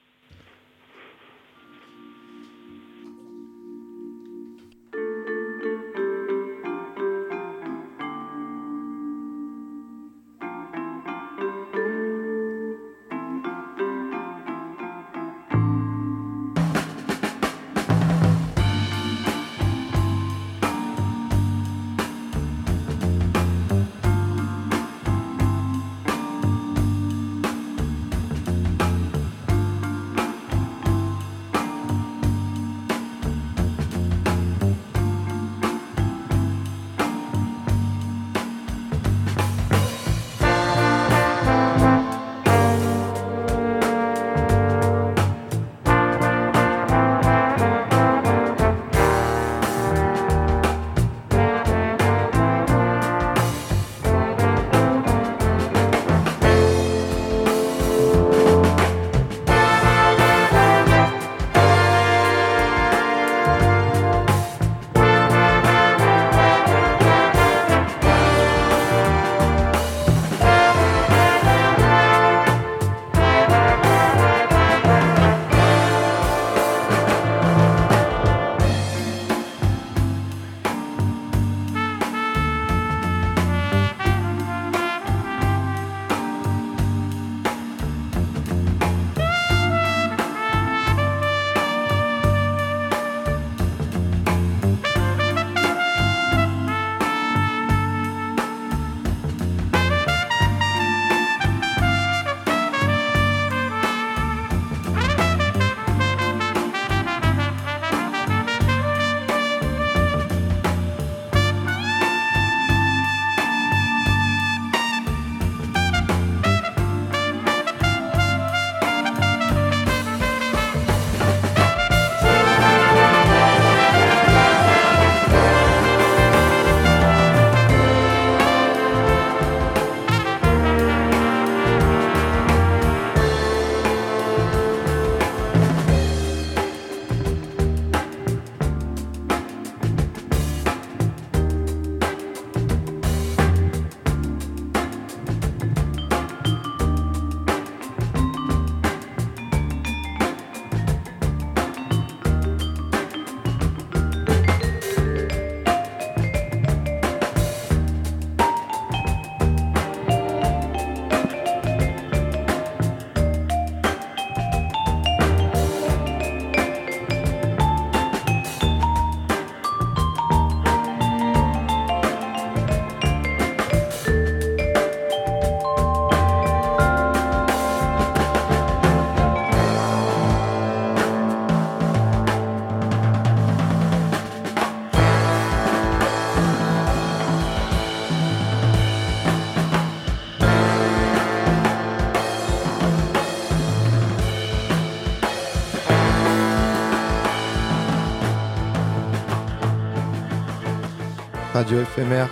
[201.58, 202.26] Radio FMR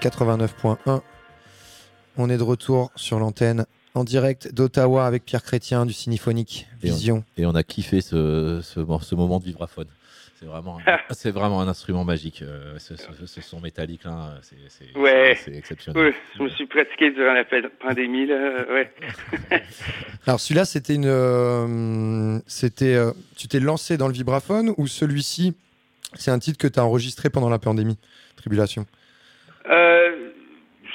[0.00, 1.02] 89.1.
[2.16, 6.90] On est de retour sur l'antenne en direct d'Ottawa avec Pierre Chrétien du Cinéphonique Et
[6.90, 7.24] on- Vision.
[7.36, 9.88] Et on a kiffé ce, ce, mo- ce moment de vibraphone.
[10.38, 12.40] C'est vraiment, un- c'est vraiment un instrument magique.
[12.40, 12.94] euh, ce,
[13.42, 15.36] son métallique là, c'est, Ouais.
[15.54, 16.14] exceptionnel.
[16.38, 18.64] Je me suis pratiqué durant la pa- pandémie, là.
[18.70, 18.90] Ouais.
[20.26, 25.54] Alors celui-là, c'était une, euh, c'était, euh, tu t'es lancé dans le vibraphone ou celui-ci,
[26.14, 27.98] c'est un titre que tu as enregistré pendant la pandémie,
[28.36, 28.86] Tribulation.
[29.68, 30.30] Euh,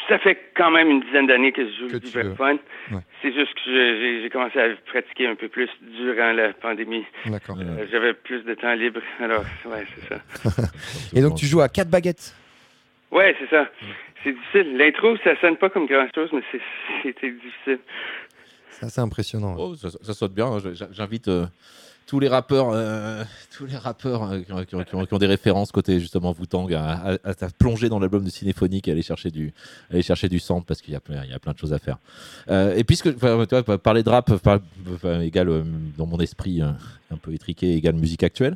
[0.10, 2.58] ça fait quand même une dizaine d'années que je joue le tu- vibraphone.
[2.92, 3.00] ouais.
[3.22, 7.06] C'est juste que j'ai commencé à pratiquer un peu plus durant la pandémie.
[7.26, 7.58] D'accord.
[7.60, 10.62] Euh, J'avais plus de temps libre, alors ouais, c'est ça.
[11.16, 12.36] Et donc tu joues à quatre baguettes?
[13.12, 13.68] Ouais, c'est ça.
[14.24, 14.78] C'est difficile.
[14.78, 16.42] L'intro, ça sonne pas comme grand chose, mais
[17.04, 17.80] c'était difficile.
[18.70, 19.56] C'est assez impressionnant.
[19.58, 20.60] Oh, ça, ça sonne bien.
[20.74, 21.46] J'a- J'invite euh,
[22.08, 23.24] tous les rappeurs, euh,
[23.58, 27.14] tous les rappeurs euh, qui, ont, qui qui ont- des références côté justement Wu-Tang à,
[27.14, 29.54] à- à- plonger dans l'album de Cinéphonique et aller chercher du,
[29.90, 31.74] aller chercher du sample parce qu'il y a plein, il y a plein de choses
[31.74, 31.98] à faire.
[32.50, 34.60] Euh, et puisque enfin, tu vois, parler de rap par-
[35.22, 35.64] égale euh,
[35.98, 36.68] dans mon esprit euh,
[37.12, 38.56] un peu étriqué égale musique actuelle.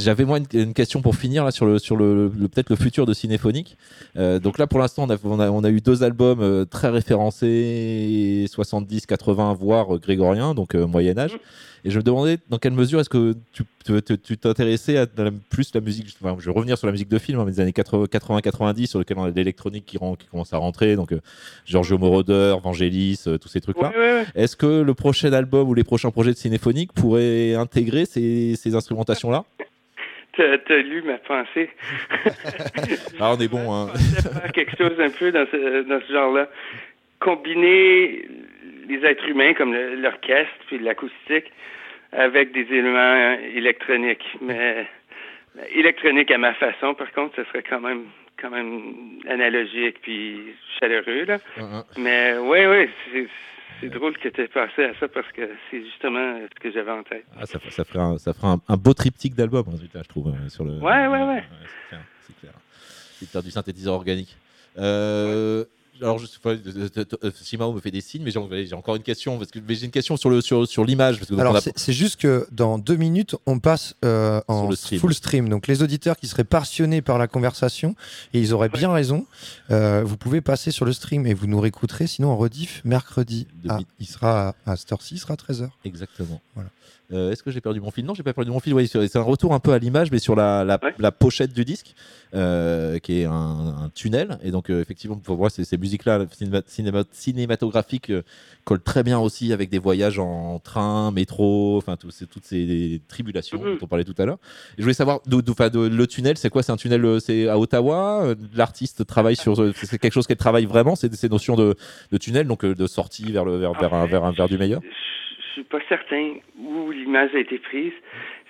[0.00, 2.76] J'avais moi une, une question pour finir là sur le sur le, le- peut-être le
[2.76, 3.76] futur de Cinéphonique.
[4.16, 6.64] Euh, donc là pour l'instant on a, on a on a eu deux albums euh,
[6.64, 11.38] très référencés 70 80 voire euh, grégorien donc euh, Moyen Âge.
[11.82, 13.64] Et je me demandais dans quelle mesure est-ce que tu
[14.22, 16.14] tu- t'intéressais à la- plus la musique.
[16.22, 18.98] enfin, je vais revenir sur la musique de film, hein, mais des années 80-90, sur
[18.98, 20.94] lequel on a l'électronique qui, rend- qui commence à rentrer.
[20.96, 21.20] Donc euh,
[21.64, 23.60] Giorgio Moroder, Vangelis, euh, tous ces.
[23.66, 24.24] Ouais, ouais, ouais.
[24.34, 28.74] Est-ce que le prochain album ou les prochains projets de Cinéphonique pourraient intégrer ces, ces
[28.74, 29.44] instrumentations-là?
[30.40, 31.68] T'as t'as lu ma pensée.
[33.20, 33.70] Ah, on est bon.
[33.70, 33.88] Hein.
[34.40, 36.48] faire quelque chose un peu dans ce, dans ce genre-là.
[37.18, 38.24] Combiner
[38.88, 41.52] les êtres humains comme l'orchestre puis l'acoustique
[42.12, 44.24] avec des éléments euh, électroniques.
[44.40, 44.86] Mais
[45.74, 48.04] électronique à ma façon, par contre, ce serait quand même
[48.40, 48.94] quand même
[49.28, 51.36] analogique puis chaleureux là.
[51.98, 52.88] Mais ouais, ouais,
[53.80, 56.90] c'est drôle que tu aies passé à ça parce que c'est justement ce que j'avais
[56.90, 57.24] en tête.
[57.38, 60.28] Ah, ça, ça ferait, un, ça ferait un, un beau triptyque d'albums, résultat, je trouve.
[60.28, 60.78] euh, sur le...
[60.78, 61.42] Ouais, ouais, ouais.
[61.50, 62.00] c'est clair.
[62.26, 62.52] C'est clair.
[63.32, 64.36] Faire du synthétiseur organique.
[64.78, 65.64] Euh,
[66.00, 66.54] alors, je sais pas,
[67.42, 69.38] Simao me fait des signes, mais j'ai j'ai encore une question.
[69.38, 71.20] Parce que mais j'ai une question sur le sur, sur l'image.
[71.38, 75.00] Alors, a- c'est juste que dans deux minutes, on passe euh, en stream.
[75.00, 75.48] full stream.
[75.48, 77.94] Donc, les auditeurs qui seraient passionnés par la conversation,
[78.34, 79.26] et ils auraient bien raison,
[79.70, 82.06] euh, vous pouvez passer sur le stream et vous nous réécouterez.
[82.06, 85.68] Sinon, en rediff, mercredi, ah, il sera à, à cette heure-ci, il sera à 13h.
[85.84, 86.40] Exactement.
[86.54, 86.70] Voilà.
[87.12, 88.04] Euh, Est-ce que j'ai perdu mon fil?
[88.04, 88.72] Non, j'ai pas perdu mon fil.
[88.74, 91.64] Oui, c'est un retour un peu à l'image, mais sur la, la, la pochette du
[91.64, 91.94] disque,
[92.34, 94.38] euh, qui est un, un tunnel.
[94.42, 98.22] Et donc, euh, effectivement, pour moi, ces, ces musiques-là cinéma- cinéma- cinématographiques euh,
[98.64, 103.00] collent très bien aussi avec des voyages en train, métro, enfin, tous ces- toutes ces
[103.08, 104.38] tribulations dont on parlait tout à l'heure.
[104.78, 106.62] Je voulais savoir, d'où- d'où- enfin, de- le tunnel, c'est quoi?
[106.62, 109.56] C'est un tunnel, euh, c'est à Ottawa euh, L'artiste travaille sur.
[109.74, 111.74] C'est quelque chose qu'elle travaille vraiment, ces notions de,
[112.12, 114.80] de tunnel, donc de sortie vers, le, vers, vers, un, vers, un, vers du meilleur?
[115.52, 117.92] Suis pas certain où l'image a été prise.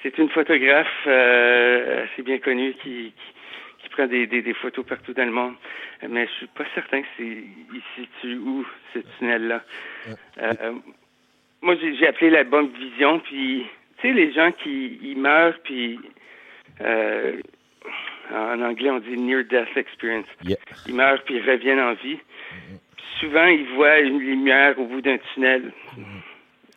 [0.02, 4.84] C'est une photographe euh, assez bien connue qui, qui, qui prend des, des, des photos
[4.86, 5.54] partout dans le monde.
[6.08, 7.42] Mais je suis pas certain que c'est
[7.96, 9.62] situe où ce tunnel-là.
[10.40, 10.72] Euh,
[11.60, 13.66] moi, j'ai appelé l'album Vision, puis
[13.98, 16.00] tu sais, les gens qui ils meurent, puis
[16.80, 17.40] euh,
[18.32, 20.26] en anglais on dit near death experience.
[20.44, 20.56] Yeah.
[20.86, 22.18] Ils meurent puis ils reviennent en vie.
[22.96, 25.72] Puis souvent, ils voient une lumière au bout d'un tunnel.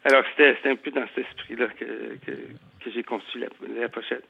[0.06, 1.86] Alors, c'était un peu dans cet esprit-là que,
[2.26, 3.48] que, que j'ai conçu la,
[3.82, 4.24] la pochette.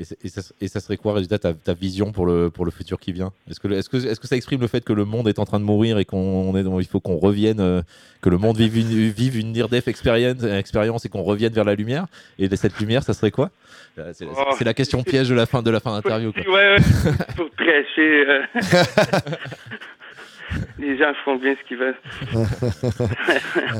[0.00, 2.98] Et, ça, et ça serait quoi, résultat, ta, ta vision pour le, pour le futur
[2.98, 3.30] qui vient?
[3.48, 5.44] Est-ce que, est-ce, que, est-ce que ça exprime le fait que le monde est en
[5.44, 7.82] train de mourir et qu'on est, dans- il faut qu'on revienne, euh,
[8.22, 11.74] que le monde vive une, vive une near-death experience, expérience et qu'on revienne vers la
[11.76, 12.06] lumière?
[12.40, 13.50] Et cette lumière, ça serait quoi?
[13.98, 14.54] Euh, c'est, Oh.
[14.58, 16.32] c'est la question piège de la fin de la fin d'interview.
[16.32, 16.42] quoi.
[16.42, 16.76] Ouais, ouais,
[17.36, 18.26] pour prêcher.
[18.26, 18.42] euh,
[20.78, 21.96] les gens feront bien ce qu'ils veulent.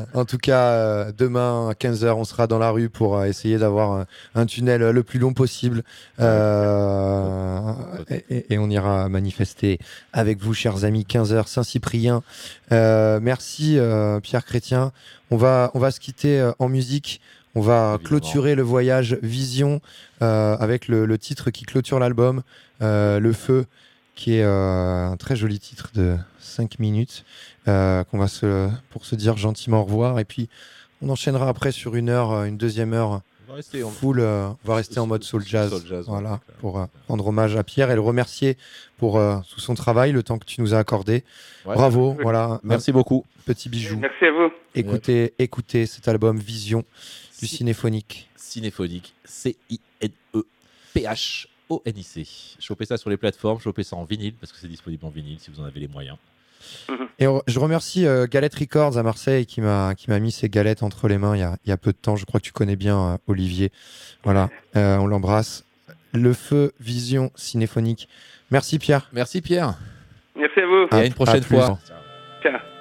[0.15, 3.59] en tout cas, euh, demain à 15h, on sera dans la rue pour euh, essayer
[3.59, 5.83] d'avoir un, un tunnel euh, le plus long possible.
[6.21, 7.73] Euh,
[8.31, 9.79] et, on ira manifester
[10.13, 12.23] avec vous, chers amis, 15h, Saint-Cyprien.
[12.73, 14.93] Euh, merci, euh, Pierre Chrétien.
[15.31, 17.21] On va, on va se quitter euh, en musique.
[17.57, 19.81] On va clôturer le voyage Vision
[20.23, 22.43] euh, avec le, le titre qui clôture l'album,
[22.83, 23.67] euh, Le Feu,
[24.15, 27.25] qui est euh, un très joli titre de 5 minutes,
[27.69, 30.19] euh, qu'on va se, pour se dire gentiment au revoir.
[30.19, 30.49] Et puis,
[31.03, 33.21] on enchaînera après sur une heure, euh, une deuxième heure.
[33.47, 36.07] On va rester en- Full, euh, on va rester en mode soul jazz, soul jazz,
[36.07, 38.57] ouais, voilà, pour euh, rendre hommage à Pierre et le remercier
[38.99, 41.25] pour euh, tout son travail, le temps que tu nous as accordé.
[41.67, 41.75] Ouais.
[41.75, 42.61] Bravo, voilà.
[42.65, 43.25] Merci beaucoup.
[43.47, 43.99] Petit bijou.
[43.99, 44.51] Merci à vous.
[44.75, 46.85] Écoutez, écoutez cet album Vision
[47.41, 48.29] du Cinéphonique.
[48.37, 49.15] Cinéphonique,
[51.69, 52.57] C-I-N-E-P-H-O-N-I-C.
[52.61, 55.39] Chopez ça sur les plateformes, chopez ça en vinyle, parce que c'est disponible en vinyle
[55.41, 56.17] si vous en avez les moyens.
[57.19, 60.49] Et on- je remercie euh, Galette Records à Marseille qui m'a qui m'a mis ces
[60.49, 62.17] galettes entre les mains il y a, il y a peu de temps.
[62.17, 63.71] Je crois que tu connais bien euh, Olivier.
[64.23, 65.65] Voilà, Euh, on l'embrasse.
[66.13, 68.09] Le feu Vision Cinéphonique.
[68.51, 69.09] Merci Pierre.
[69.13, 69.75] Merci Pierre.
[70.37, 70.87] Merci à vous.
[70.91, 71.79] Et à une prochaine fois.
[72.43, 72.74] Ciao.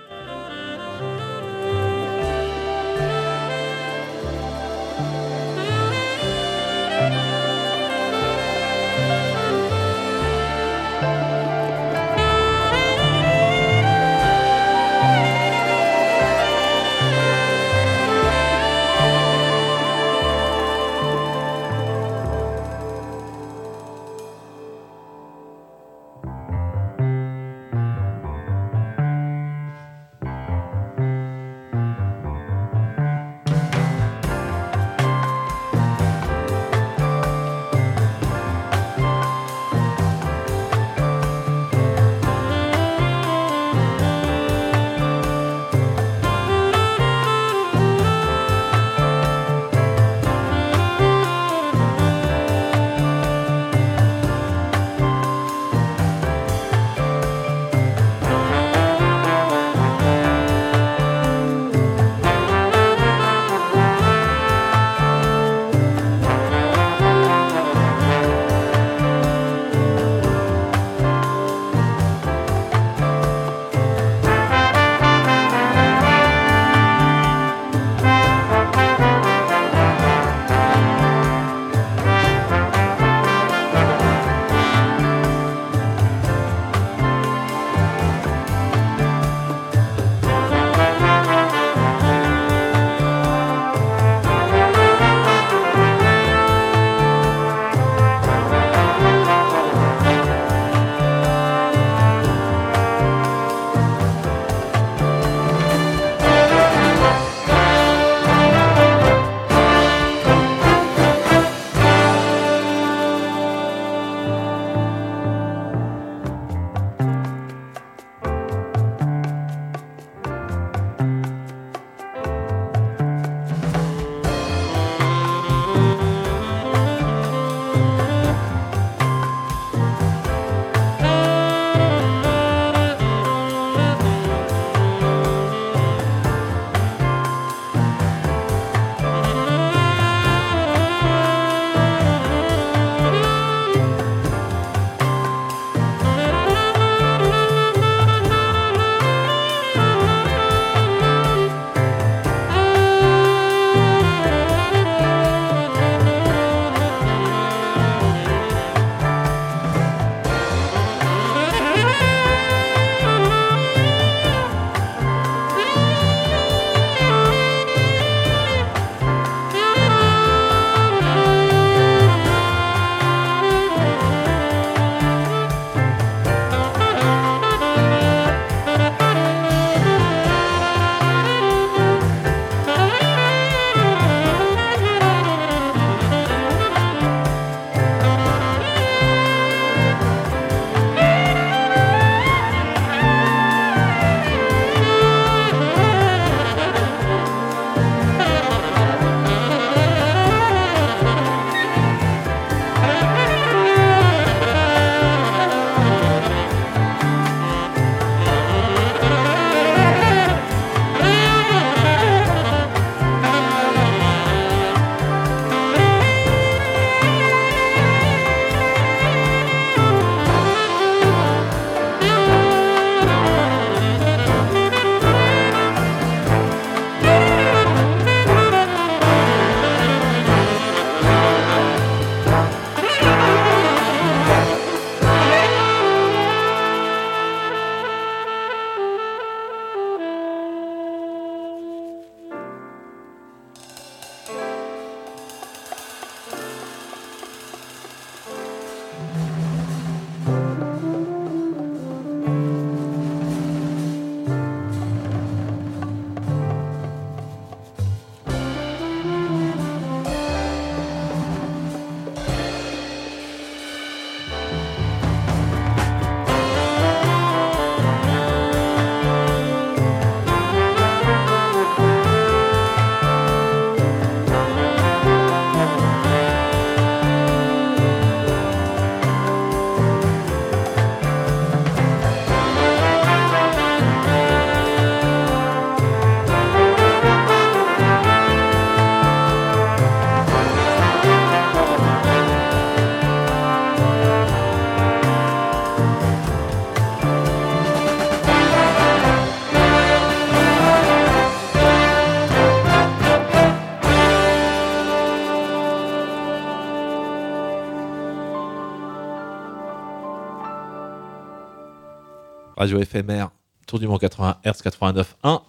[312.64, 313.26] Radio FMR,
[313.68, 315.42] Tour du Monde 80 Hz 89.1.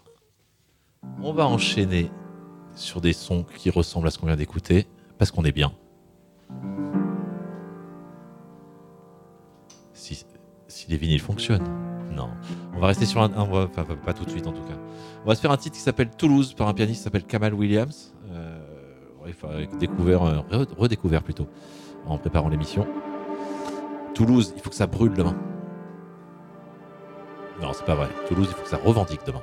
[1.22, 2.10] On va enchaîner
[2.74, 5.70] sur des sons qui ressemblent à ce qu'on vient d'écouter, parce qu'on est bien.
[9.92, 10.24] Si,
[10.88, 11.62] les vinyles fonctionnent.
[12.10, 12.30] Non.
[12.74, 13.30] On va rester sur un.
[13.36, 14.74] enfin, pas, tout de suite en tout cas.
[15.24, 17.54] On va se faire un titre qui s'appelle Toulouse par un pianiste qui s'appelle Kamal
[17.54, 18.12] Williams.
[18.32, 21.46] Euh, découvert, euh, re- redécouvert plutôt
[22.06, 22.88] en préparant l'émission.
[24.14, 25.36] Toulouse, il faut que ça brûle demain.
[27.60, 28.08] Non, c'est pas vrai.
[28.28, 29.42] Toulouse, il faut que ça revendique demain.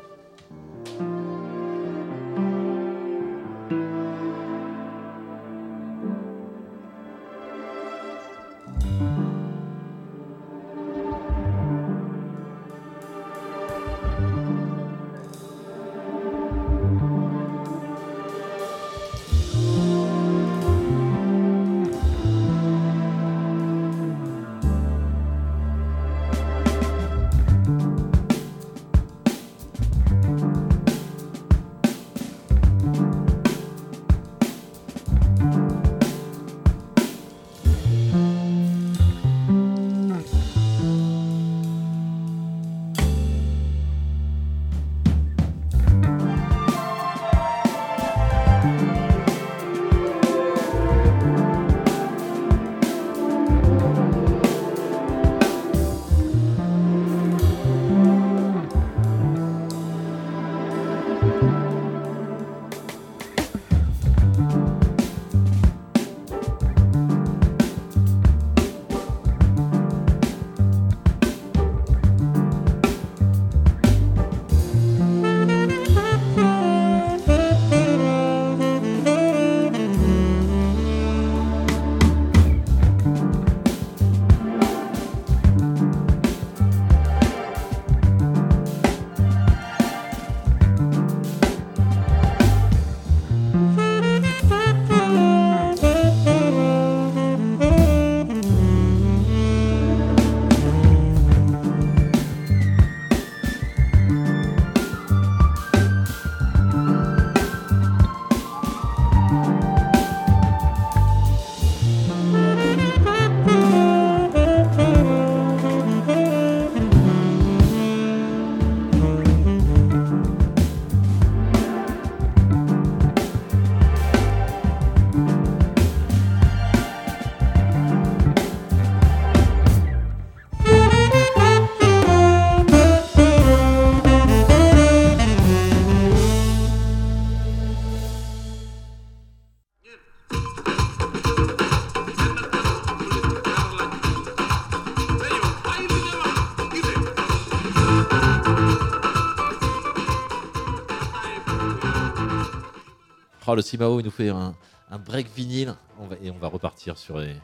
[153.52, 154.56] Oh, le Simao, il nous fait un,
[154.90, 155.76] un break vinyle.
[156.00, 157.36] On va, et on va repartir sur, les-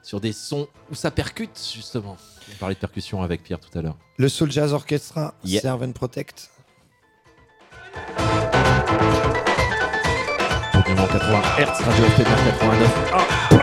[0.00, 2.16] sur des sons où ça percute, justement.
[2.52, 3.96] On parlait de percussion avec Pierre tout à l'heure.
[4.16, 5.60] Le Soul Jazz Orchestra, Yeah.
[5.60, 6.50] Serve and Protect.
[10.72, 12.24] Tour du Monde 80 Hertz, Radio FMR
[12.60, 13.53] 89.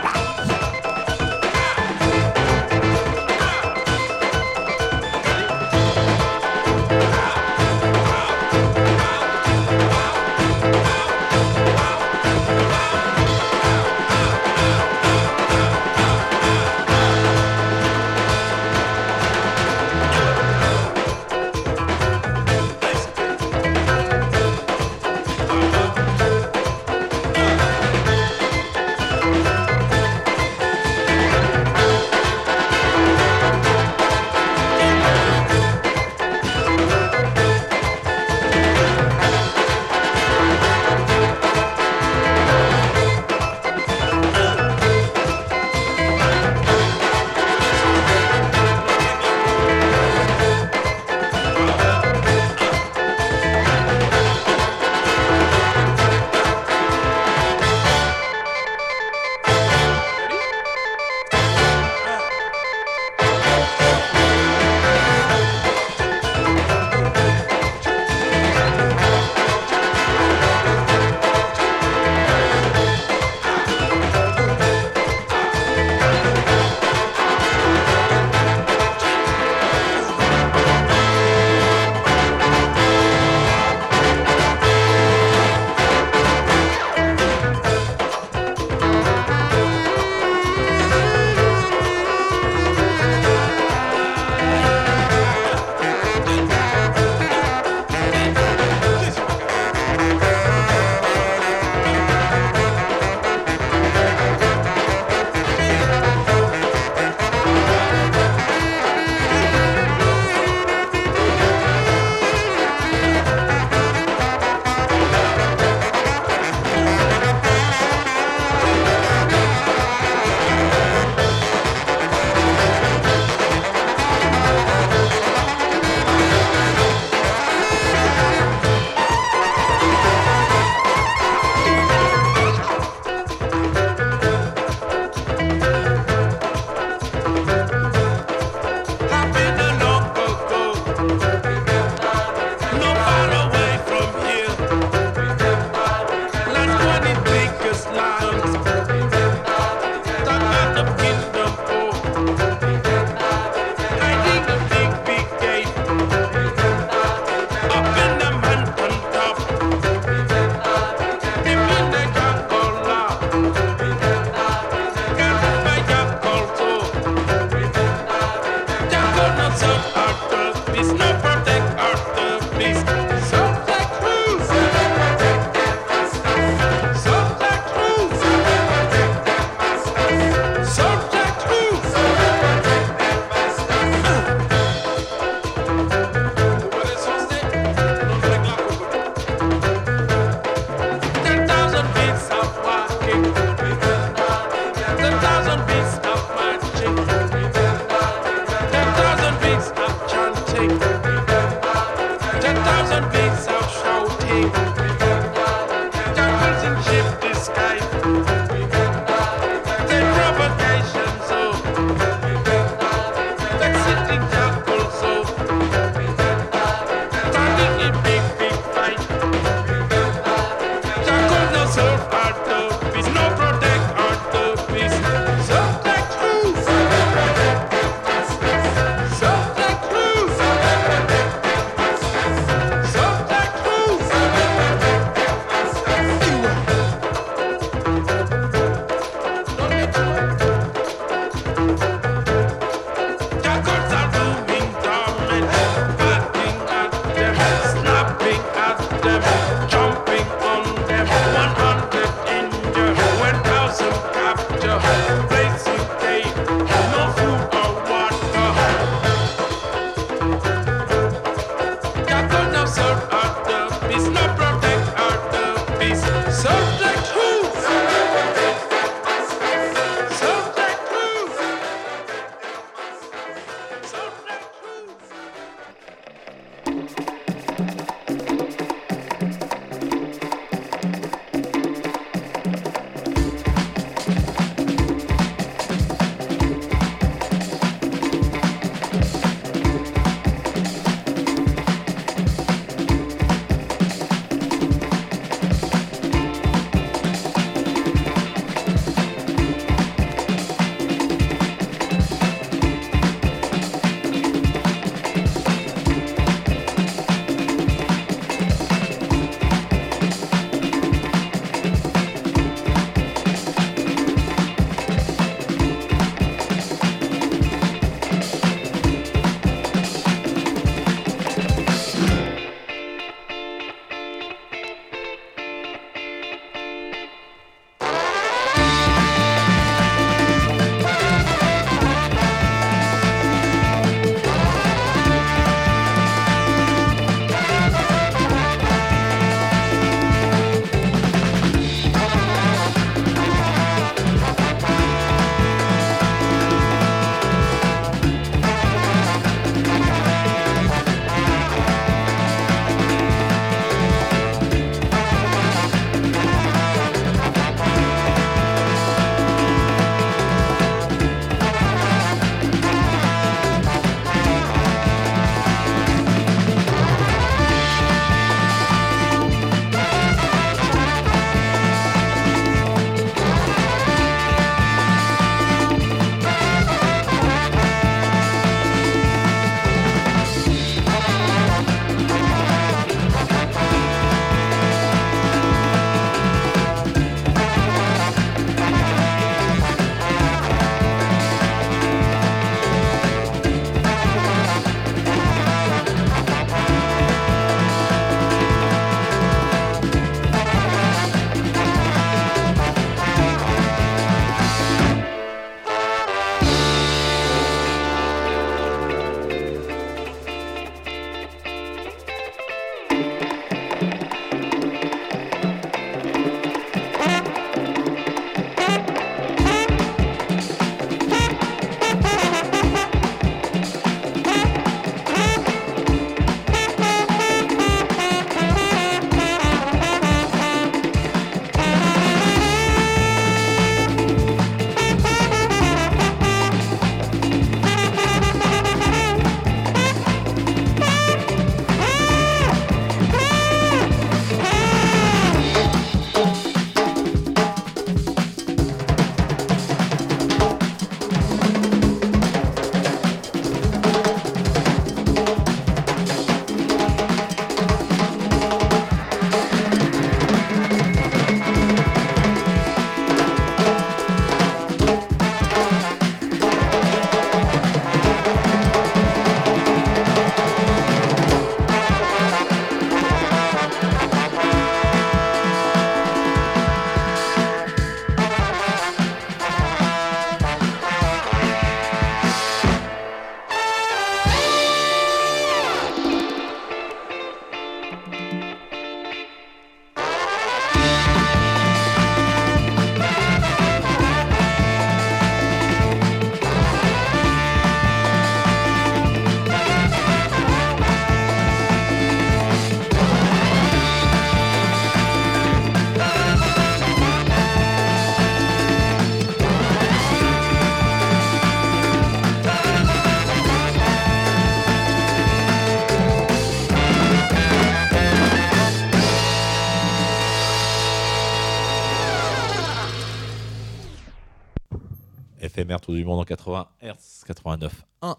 [525.92, 528.16] Tour du Monde en 80 Hz, 89.1.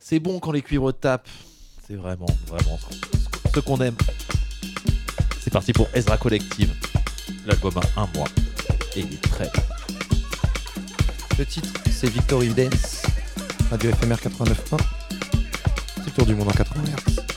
[0.00, 1.28] C'est bon quand les cuivres tapent.
[1.86, 2.78] C'est vraiment, vraiment
[3.54, 3.94] ce- qu'on aime.
[5.40, 6.74] C'est parti pour Ezra Collective.
[7.46, 8.26] L'album a un mois
[8.96, 9.52] et il est bon.
[11.38, 13.02] Le titre, c'est Victory Dance,
[13.70, 14.76] radio FMR 89.1.
[16.04, 17.29] C'est tour du monde en 80 Hz.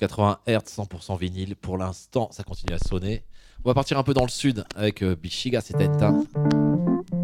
[0.00, 1.56] 80 Hz, 100% vinyle.
[1.56, 3.22] Pour l'instant, ça continue à sonner.
[3.64, 6.26] On va partir un peu dans le sud avec euh, Bexiga 70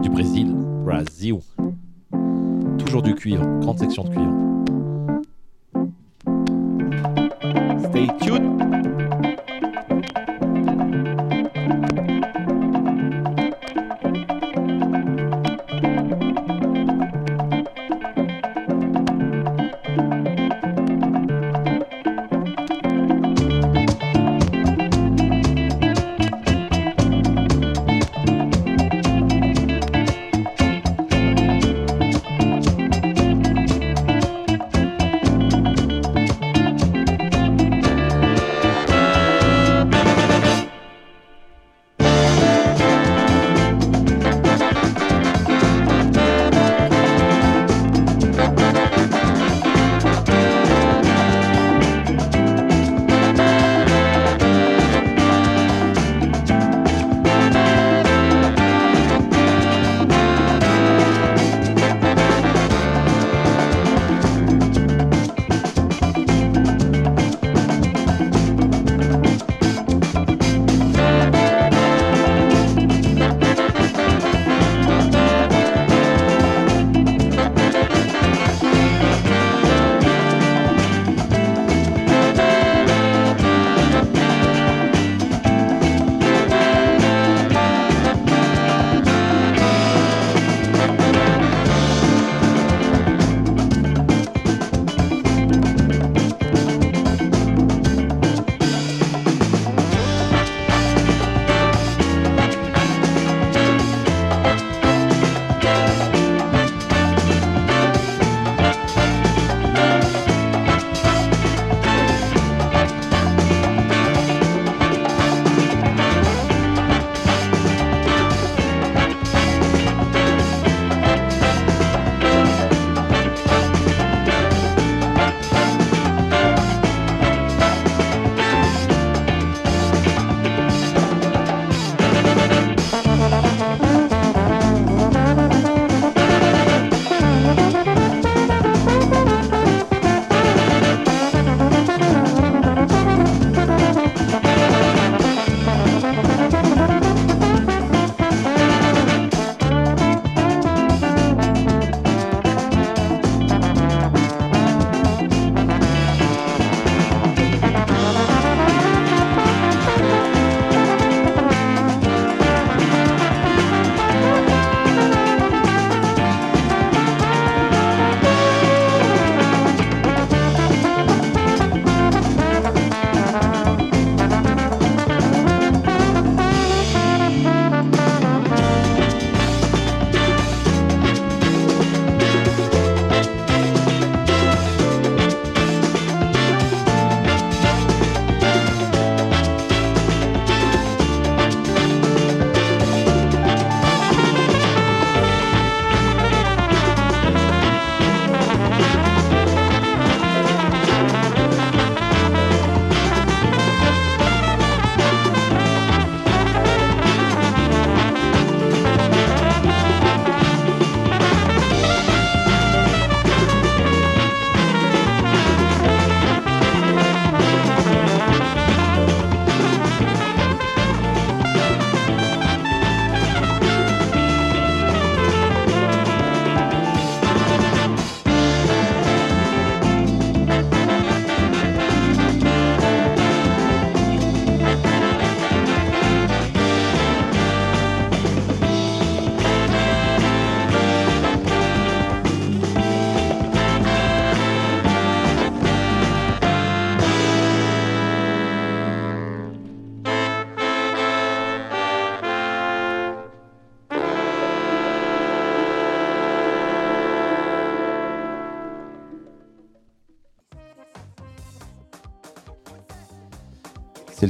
[0.02, 0.52] du Brésil,
[0.84, 1.38] Brasil.
[2.78, 4.34] Toujours du cuivre, grande section de cuivre.
[7.88, 8.85] Stay tuned.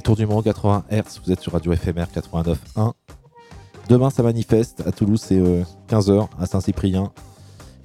[0.07, 1.21] Tour du monde 80 Hz.
[1.25, 2.93] Vous êtes sur Radio FMR 89.1.
[3.89, 4.83] Demain, ça manifeste.
[4.87, 5.41] À Toulouse, c'est
[5.89, 7.11] 15h à Saint-Cyprien.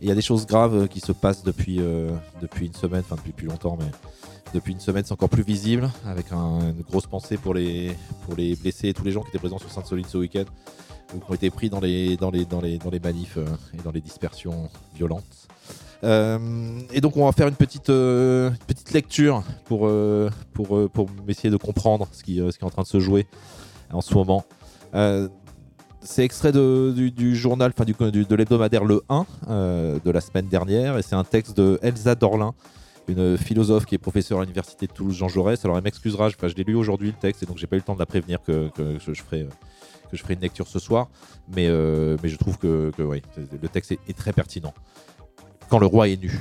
[0.01, 2.11] Il y a des choses graves euh, qui se passent depuis, euh,
[2.41, 3.85] depuis une semaine, enfin depuis plus longtemps, mais
[4.53, 5.89] depuis une semaine, c'est encore plus visible.
[6.05, 7.95] Avec un- une grosse pensée pour les,
[8.25, 10.45] pour les blessés et tous les gens qui étaient présents sur Sainte-Solide ce week-end.
[11.15, 13.45] ou qui ont été pris dans les, dans les, dans les, dans les manifs euh,
[13.73, 15.47] et dans les dispersions violentes.
[16.03, 21.09] Euh, et donc on va faire une petite, euh, petite lecture pour, euh, pour, pour
[21.27, 23.27] essayer de comprendre ce qui, est en train de se jouer
[23.91, 24.45] en ce moment.
[26.03, 30.97] C'est extrait du, journal, enfin du, de l'hebdomadaire Le 1 euh, de la semaine dernière,
[30.97, 32.55] et c'est un texte de Elsa Dorlin,
[33.07, 35.63] une philosophe qui est professeure à l'université de Toulouse Jean Jaurès.
[35.63, 37.83] Alors elle m'excusera, je, l'ai lu aujourd'hui le texte, et donc j'ai pas eu le
[37.83, 39.47] temps de la prévenir que, je, ferai,
[40.09, 41.07] que je ferai une lecture ce soir,
[41.55, 44.73] mais, mais je trouve que, le texte est très pertinent.
[45.71, 46.37] Quand le roi est nu.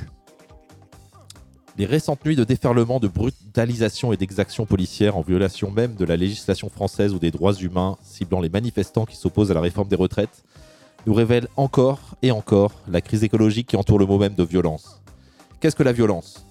[1.77, 6.17] Les récentes nuits de déferlement, de brutalisation et d'exactions policières en violation même de la
[6.17, 9.95] législation française ou des droits humains ciblant les manifestants qui s'opposent à la réforme des
[9.95, 10.43] retraites
[11.07, 15.01] nous révèlent encore et encore la crise écologique qui entoure le mot même de violence.
[15.61, 16.45] Qu'est-ce que la violence?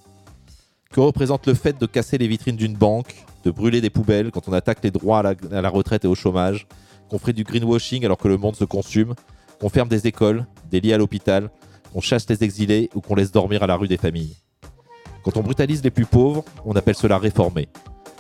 [0.91, 4.49] Que représente le fait de casser les vitrines d'une banque, de brûler des poubelles quand
[4.49, 6.67] on attaque les droits à la, à la retraite et au chômage,
[7.11, 9.15] qu'on ferait du greenwashing alors que le monde se consume,
[9.61, 11.51] qu'on ferme des écoles, des lits à l'hôpital,
[11.93, 14.37] qu'on chasse les exilés ou qu'on laisse dormir à la rue des familles
[15.23, 17.69] quand on brutalise les plus pauvres, on appelle cela réformer.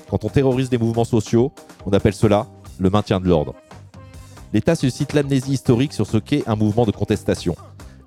[0.08, 1.52] Quand on terrorise les mouvements sociaux,
[1.86, 2.46] on appelle cela
[2.78, 3.54] le maintien de l'ordre.
[4.52, 7.54] L'État suscite l'amnésie historique sur ce qu'est un mouvement de contestation.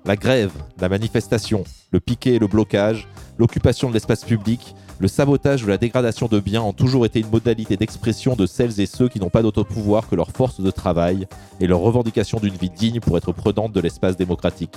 [0.04, 3.08] La grève, la manifestation, le piquet et le blocage,
[3.38, 7.30] l'occupation de l'espace public, le sabotage ou la dégradation de biens ont toujours été une
[7.30, 10.70] modalité d'expression de celles et ceux qui n'ont pas d'autre pouvoir que leur force de
[10.70, 11.26] travail
[11.58, 14.76] et leur revendication d'une vie digne pour être prenante de l'espace démocratique.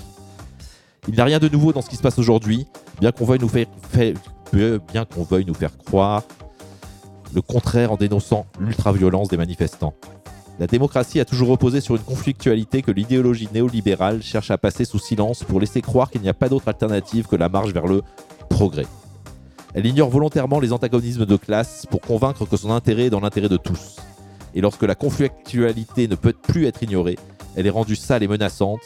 [1.07, 2.67] Il n'y a rien de nouveau dans ce qui se passe aujourd'hui,
[2.99, 4.13] bien qu'on veuille nous faire, fait-
[4.55, 6.23] euh, bien qu'on veuille nous faire croire
[7.33, 9.93] le contraire en dénonçant l'ultra-violence des manifestants.
[10.59, 14.97] La démocratie a toujours reposé sur une conflictualité que l'idéologie néolibérale cherche à passer sous
[14.97, 18.01] silence pour laisser croire qu'il n'y a pas d'autre alternative que la marche vers le
[18.49, 18.87] progrès.
[19.75, 23.49] Elle ignore volontairement les antagonismes de classe pour convaincre que son intérêt est dans l'intérêt
[23.49, 23.97] de tous.
[24.55, 27.19] Et lorsque la conflictualité ne peut plus être ignorée,
[27.55, 28.79] elle est rendue sale et menaçante,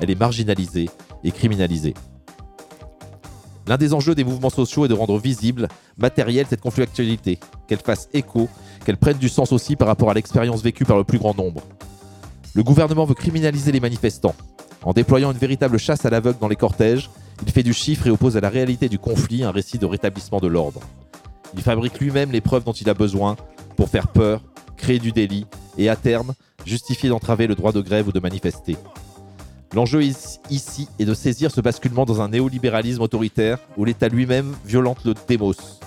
[0.00, 0.88] elle est marginalisée
[1.24, 1.94] et criminalisée.
[3.66, 5.68] L'un des enjeux des mouvements sociaux est de rendre visible,
[5.98, 8.48] matérielle cette conflictualité, qu'elle fasse écho,
[8.84, 11.62] qu'elle prenne du sens aussi par rapport à l'expérience vécue par le plus grand nombre.
[12.54, 14.36] Le gouvernement veut criminaliser les manifestants.
[14.84, 17.10] En déployant une véritable chasse à l'aveugle dans les cortèges,
[17.44, 20.38] il fait du chiffre et oppose à la réalité du conflit un récit de rétablissement
[20.38, 20.80] de l'ordre.
[21.54, 23.36] Il fabrique lui-même les preuves dont il a besoin
[23.76, 24.42] pour faire peur,
[24.76, 25.46] créer du délit
[25.76, 28.76] et, à terme, justifier d'entraver le droit de grève ou de manifester.
[29.74, 35.04] L'enjeu ici est de saisir ce basculement dans un néolibéralisme autoritaire où l'État lui-même violente
[35.04, 35.80] le démos.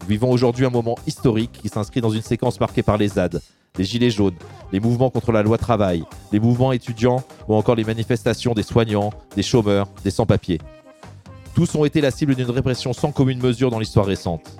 [0.00, 3.42] Nous vivons aujourd'hui un moment historique qui s'inscrit dans une séquence marquée par les ZAD,
[3.78, 4.36] les gilets jaunes,
[4.72, 9.10] les mouvements contre la loi travail, les mouvements étudiants ou encore les manifestations des soignants,
[9.36, 10.60] des chômeurs, des sans-papiers.
[11.54, 14.56] Tous ont été la cible d'une répression sans commune mesure dans l'histoire récente.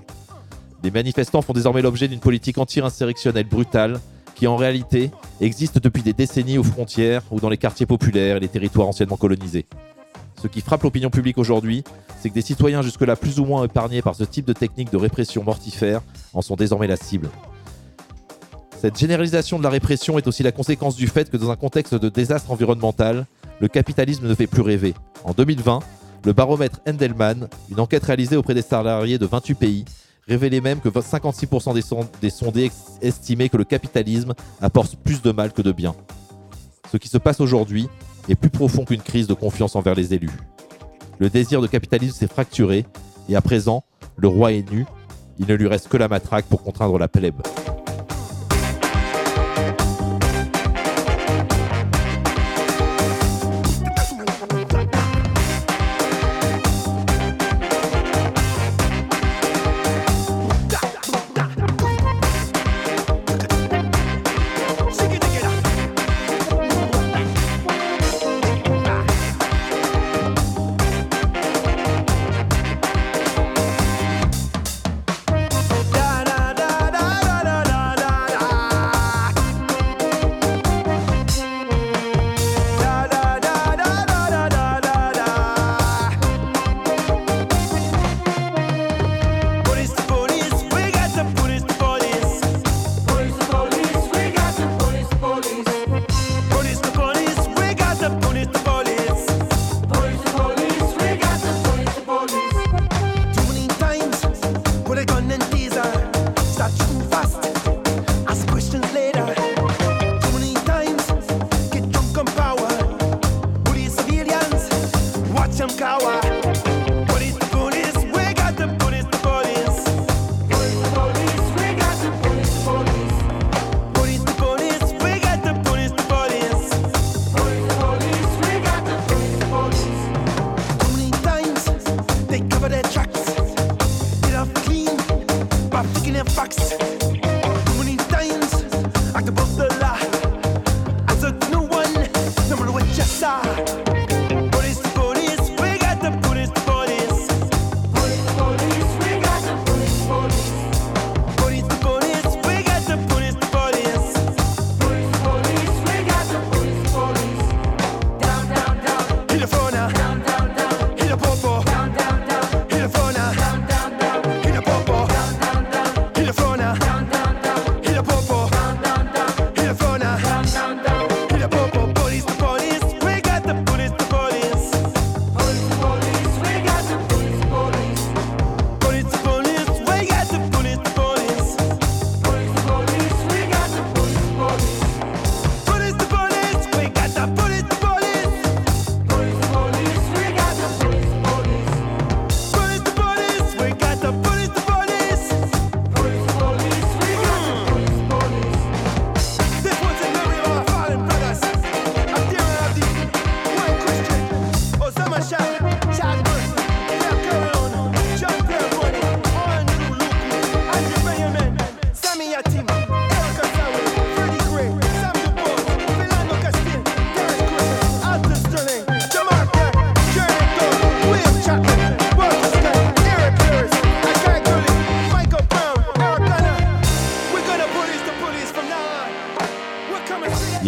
[0.83, 4.01] Les manifestants font désormais l'objet d'une politique anti-insurrectionnelle brutale
[4.41, 5.11] qui en réalité
[5.43, 9.19] existe depuis des décennies aux frontières ou dans les quartiers populaires et les territoires anciennement
[9.19, 9.67] colonisés.
[10.41, 11.85] Ce qui frappe l'opinion publique aujourd'hui,
[12.19, 14.97] c'est que des citoyens jusque-là plus ou moins épargnés par ce type de technique de
[14.97, 16.01] répression mortifère
[16.33, 17.29] en sont désormais la cible.
[18.81, 21.95] Cette généralisation de la répression est aussi la conséquence du fait que dans un contexte
[21.95, 23.27] de désastre environnemental,
[23.61, 24.95] le capitalisme ne fait plus rêver.
[25.25, 25.81] En 2020,
[26.25, 29.85] le baromètre Endelman, une enquête réalisée auprès des salariés de 28 pays,
[30.29, 31.83] révélait même que 56% des,
[32.21, 32.71] des sondés
[33.03, 35.95] estimaient que le capitalisme apporte plus de mal que de bien.
[36.93, 37.89] Ce qui se passe aujourd'hui
[38.29, 40.31] est plus profond qu'une crise de confiance envers les élus.
[41.19, 42.85] Le désir de capitalisme s'est fracturé
[43.29, 43.85] et à présent,
[44.17, 44.87] le roi est nu,
[45.39, 47.41] il ne lui reste que la matraque pour contraindre la plèbe.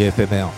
[0.07, 0.49] Éphémère.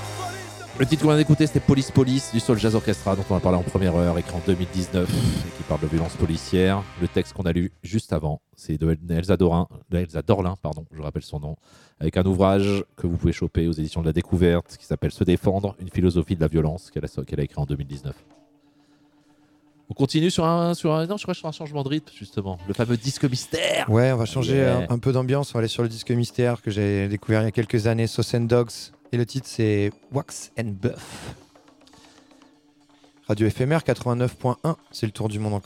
[0.76, 3.40] Le titre qu'on vient d'écouter, c'était Police Police du Soul Jazz Orchestra, dont on a
[3.40, 6.82] parlé en première heure, écrit en 2019, et qui parle de violence policière.
[7.00, 10.84] Le texte qu'on a lu juste avant, c'est de Elsa, Dorin, de Elsa Dorlin, pardon,
[10.92, 11.54] je rappelle son nom,
[12.00, 15.22] avec un ouvrage que vous pouvez choper aux éditions de la Découverte, qui s'appelle Se
[15.22, 18.12] défendre, une philosophie de la violence, qu'elle a, qu'elle a écrit en 2019.
[19.90, 22.58] On continue sur un, sur un, non, je crois sur un changement de rythme, justement.
[22.66, 23.88] Le fameux disque mystère.
[23.88, 25.50] Ouais, on va changer un, un peu d'ambiance.
[25.50, 28.08] On va aller sur le disque mystère que j'ai découvert il y a quelques années,
[28.08, 28.72] Sauce and Dogs.
[29.14, 31.36] Et le titre, c'est Wax and Buff.
[33.28, 35.62] Radio éphémère 89.1, c'est le tour du monde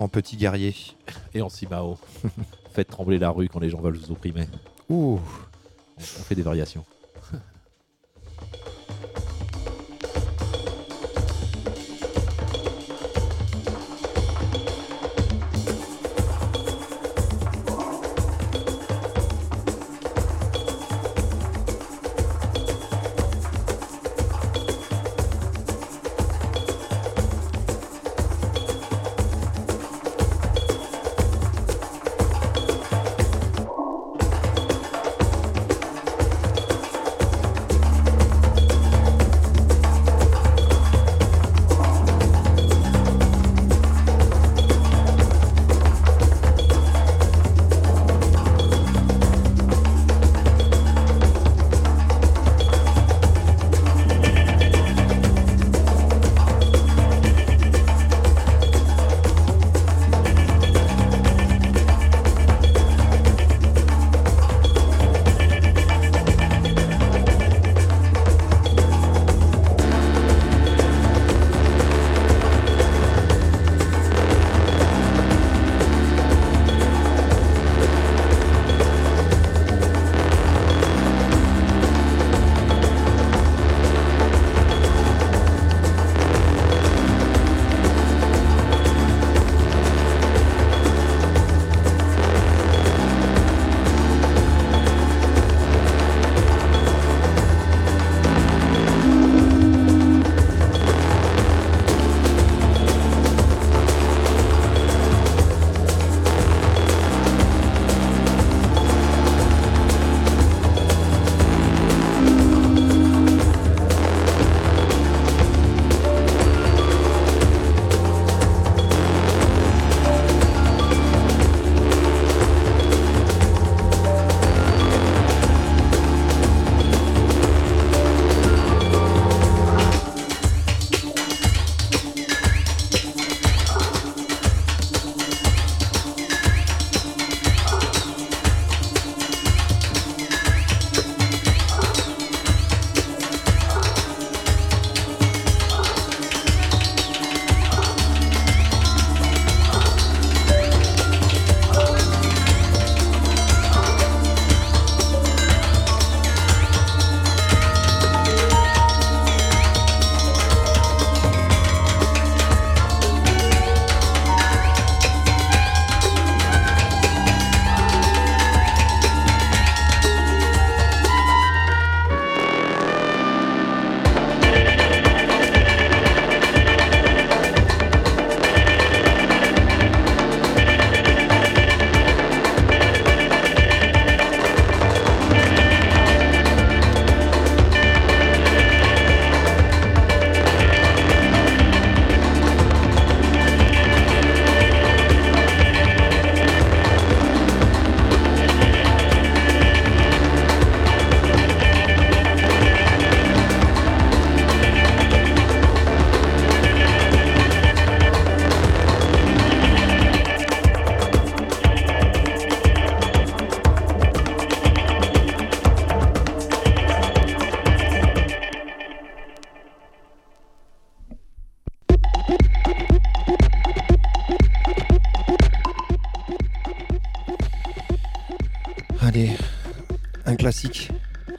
[0.00, 0.74] en, en petit guerrier.
[1.32, 1.96] Et en Simao.
[2.72, 4.48] Faites trembler la rue quand les gens veulent vous opprimer.
[4.88, 5.20] Ouh.
[5.20, 6.84] On, on fait des variations.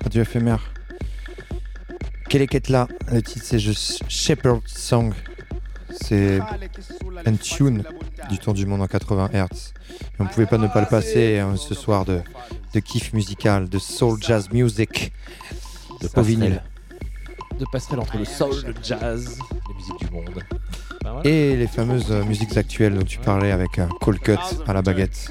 [0.03, 0.73] Radio éphémère.
[2.29, 5.13] Keleketla, le titre c'est Shepherd Song.
[5.91, 6.39] C'est
[7.25, 7.83] un tune
[8.29, 9.73] du tour du monde en 80 Hz.
[10.19, 12.21] on ne pouvait pas ne pas le passer hein, ce soir de,
[12.79, 15.11] kiff musical, de soul jazz music,
[16.01, 16.63] de vinyle.
[17.59, 19.37] De passerelle entre le soul, le jazz,
[19.67, 20.43] les musiques du monde.
[21.03, 24.37] Bah et les fameuses euh, musiques actuelles dont tu parlais avec euh, Cold Cut
[24.67, 25.28] à la baguette.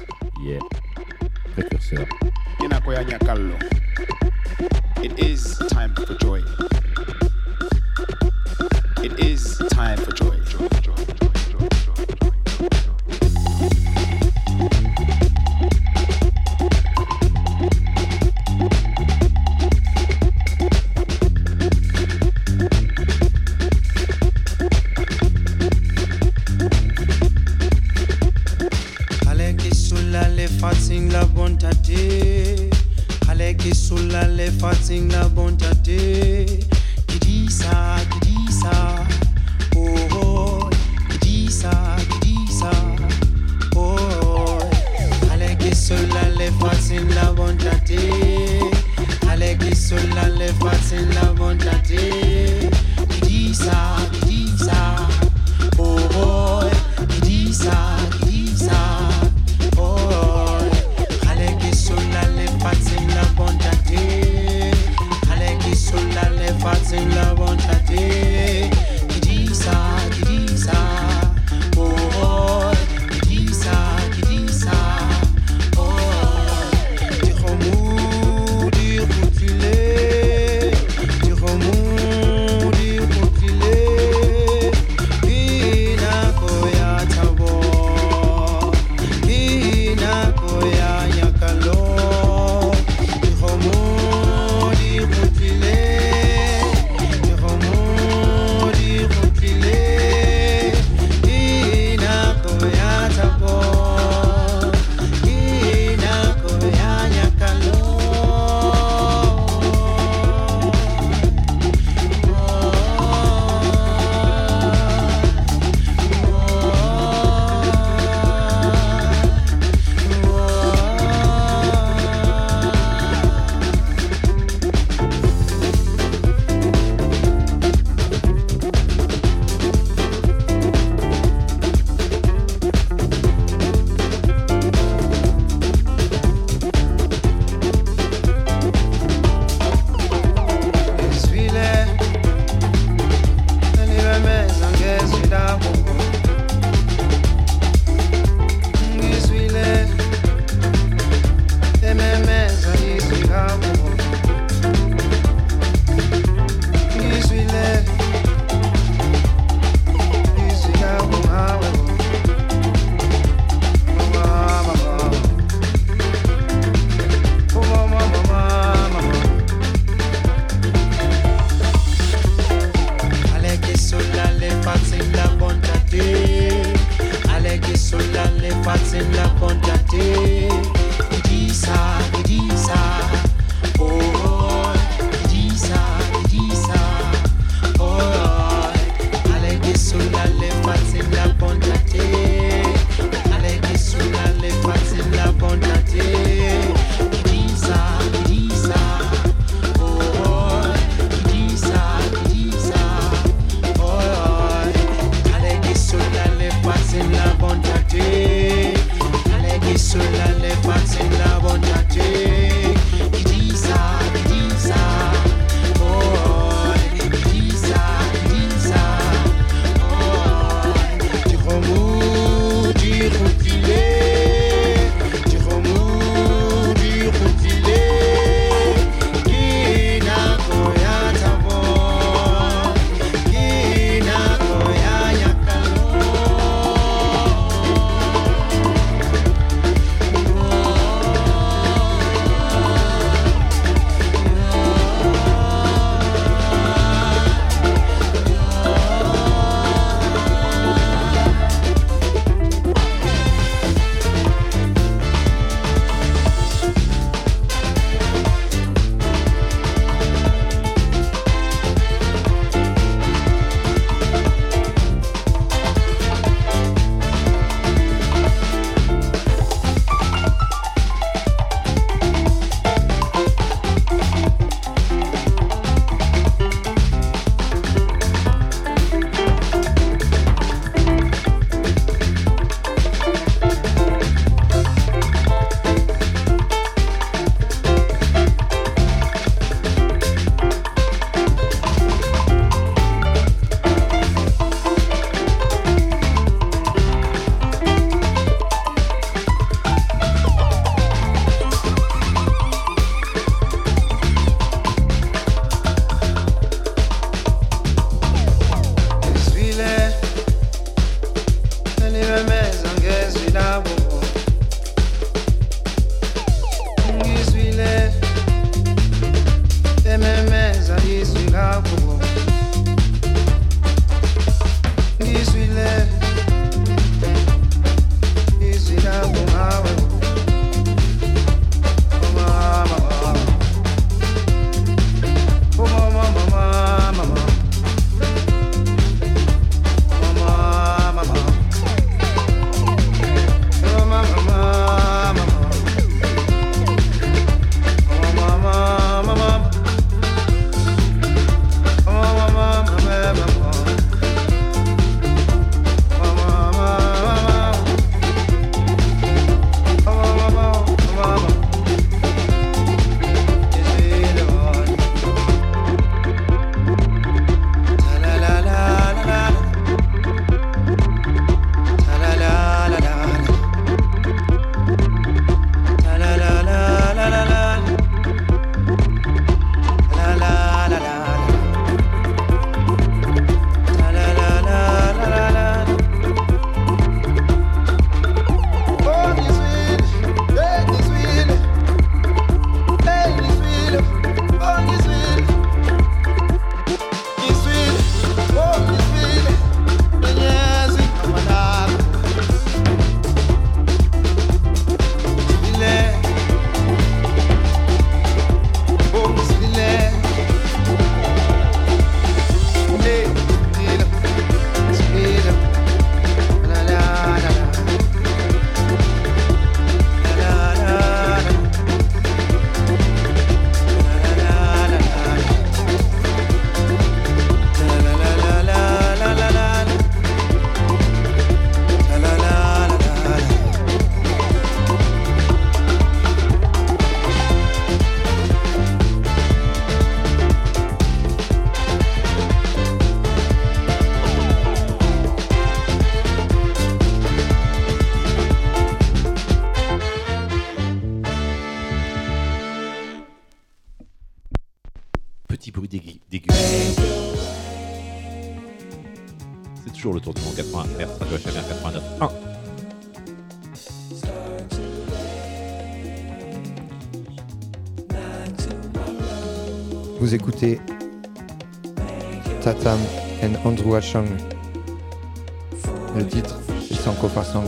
[475.95, 477.43] Le titre, c'est Sanko Pasang.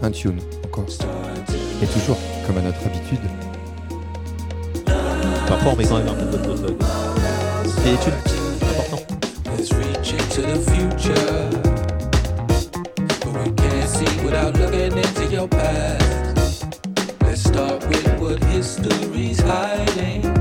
[0.00, 0.86] Un tune, encore.
[1.82, 2.16] Et toujours,
[2.46, 3.18] comme à notre habitude.
[4.86, 6.68] Pas fort, mais quand même un peu de.
[7.84, 8.12] Et les tunes,
[8.62, 9.02] important.
[9.56, 11.50] Let's reach into the future.
[13.56, 16.64] Can't see without looking into your past.
[17.22, 20.37] Let's start with what history's hiding.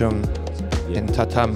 [0.00, 0.22] Hasham
[0.88, 1.02] Yeah.
[1.02, 1.54] and Tatam.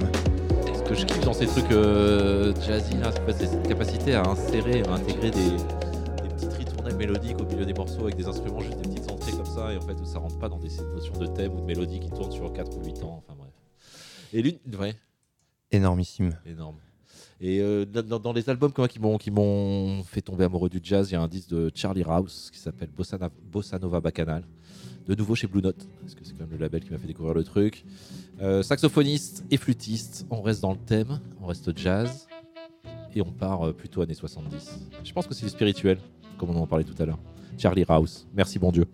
[0.75, 4.83] Ce que je kiffe dans ces trucs euh, jazzy, là, c'est cette capacité à insérer,
[4.83, 8.77] à intégrer des, des petites ritournelles mélodiques au milieu des morceaux avec des instruments, juste
[8.77, 11.25] des petites entrées comme ça, et en fait, ça rentre pas dans des notions de
[11.25, 13.51] thème ou de mélodie qui tournent sur 4 ou 8 ans, enfin bref.
[14.31, 14.95] Et l'une, ouais,
[15.71, 16.37] Énormissime.
[16.45, 16.77] énorme.
[17.41, 21.21] Et euh, dans, les albums qui m'ont fait tomber amoureux du jazz, il y a
[21.21, 23.17] un disque de Charlie Rouse qui s'appelle Bossa,
[23.51, 24.43] Bossa Nova Bacchanal.
[25.07, 27.07] De nouveau chez Blue Note, parce que c'est quand même le label qui m'a fait
[27.07, 27.85] découvrir le truc.
[28.41, 32.27] Euh, saxophoniste et flûtiste, on reste dans le thème, on reste jazz,
[33.13, 34.87] et on part euh, plutôt années 70.
[35.03, 35.99] Je pense que c'est du spirituel,
[36.39, 37.19] comme on en parlait tout à l'heure.
[37.57, 38.85] Charlie Rouse, merci bon Dieu.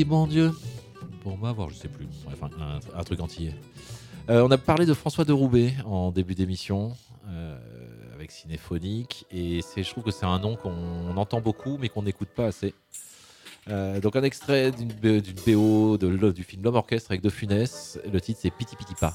[0.00, 0.52] Merci bon Dieu
[1.22, 2.06] pour m'avoir, je sais plus.
[2.24, 2.38] Bref,
[2.94, 3.54] un, truc entier.
[4.28, 6.96] Euh, on a parlé de François de Roubaix en début d'émission
[7.28, 7.58] euh,
[8.14, 12.28] avec Cinéphonique et je trouve que c'est un nom qu'on entend beaucoup mais qu'on n'écoute
[12.28, 12.74] pas assez.
[13.68, 17.98] Euh, donc un extrait d'une, BO de, du film L'homme orchestre avec De Funès.
[18.10, 19.14] Le titre c'est Piti Piti Pa.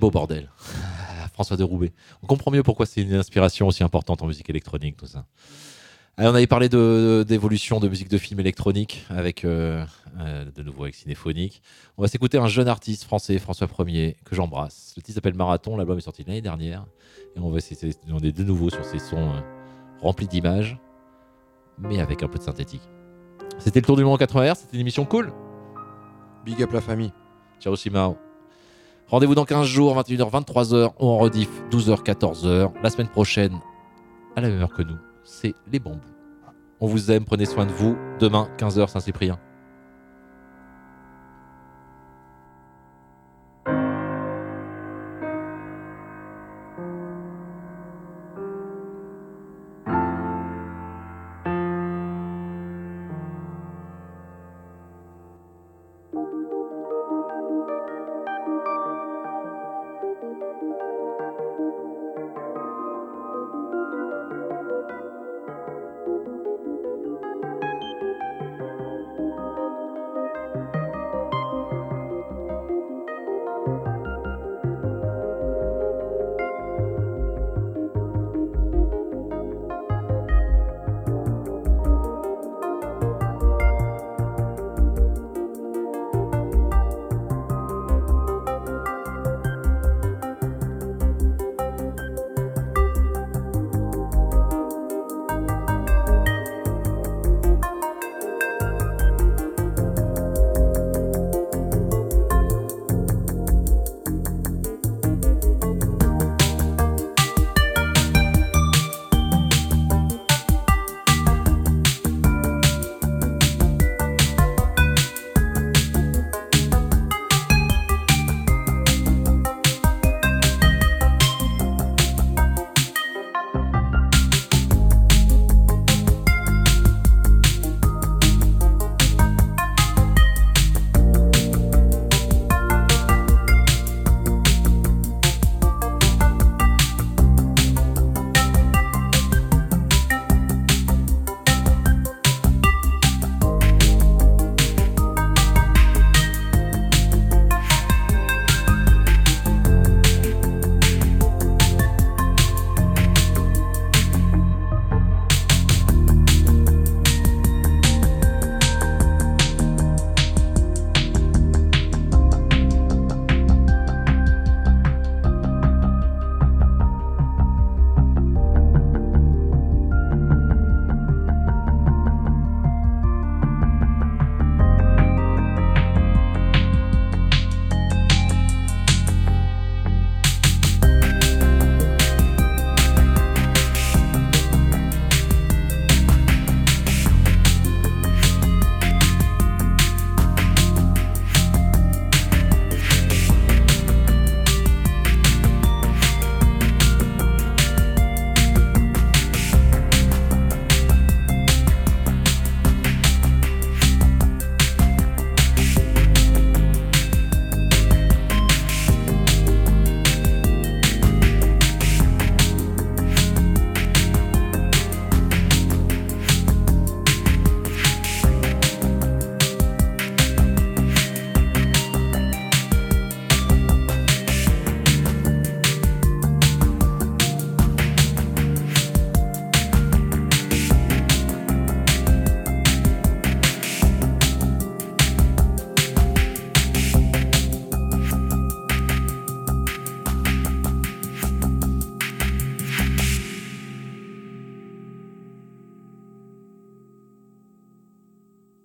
[0.00, 0.50] Beau bordel.
[1.22, 1.92] Ah, François de Roubaix.
[2.22, 5.26] On comprend mieux pourquoi c'est une inspiration aussi importante en musique électronique, tout ça.
[6.16, 9.84] Allez, on avait parlé d'évolution de, musique de film électronique avec euh,
[10.18, 11.62] euh, de nouveau avec Cinéphonique.
[11.96, 14.92] On va s'écouter un jeune artiste français, François Ier, que j'embrasse.
[14.96, 16.84] Le titre s'appelle Marathon, l'album est sorti l'année dernière.
[17.36, 19.40] Et on va essayer de demander de nouveau sur ces sons euh,
[20.00, 20.78] remplis d'images,
[21.78, 22.82] mais avec un peu de synthétique.
[23.58, 25.32] C'était le tour du monde en 80 Hz, c'était une émission cool.
[26.44, 27.12] Big up la famille.
[27.60, 28.29] Ciao Simao.
[29.10, 32.70] Rendez-vous dans 15 jours, 21h, 23h, ou en rediff, 12h, 14h.
[32.80, 33.58] La semaine prochaine,
[34.36, 35.98] à la même heure que nous, c'est les bambous.
[36.78, 37.96] On vous aime, prenez soin de vous.
[38.20, 39.36] Demain, 15h, Saint-Cyprien.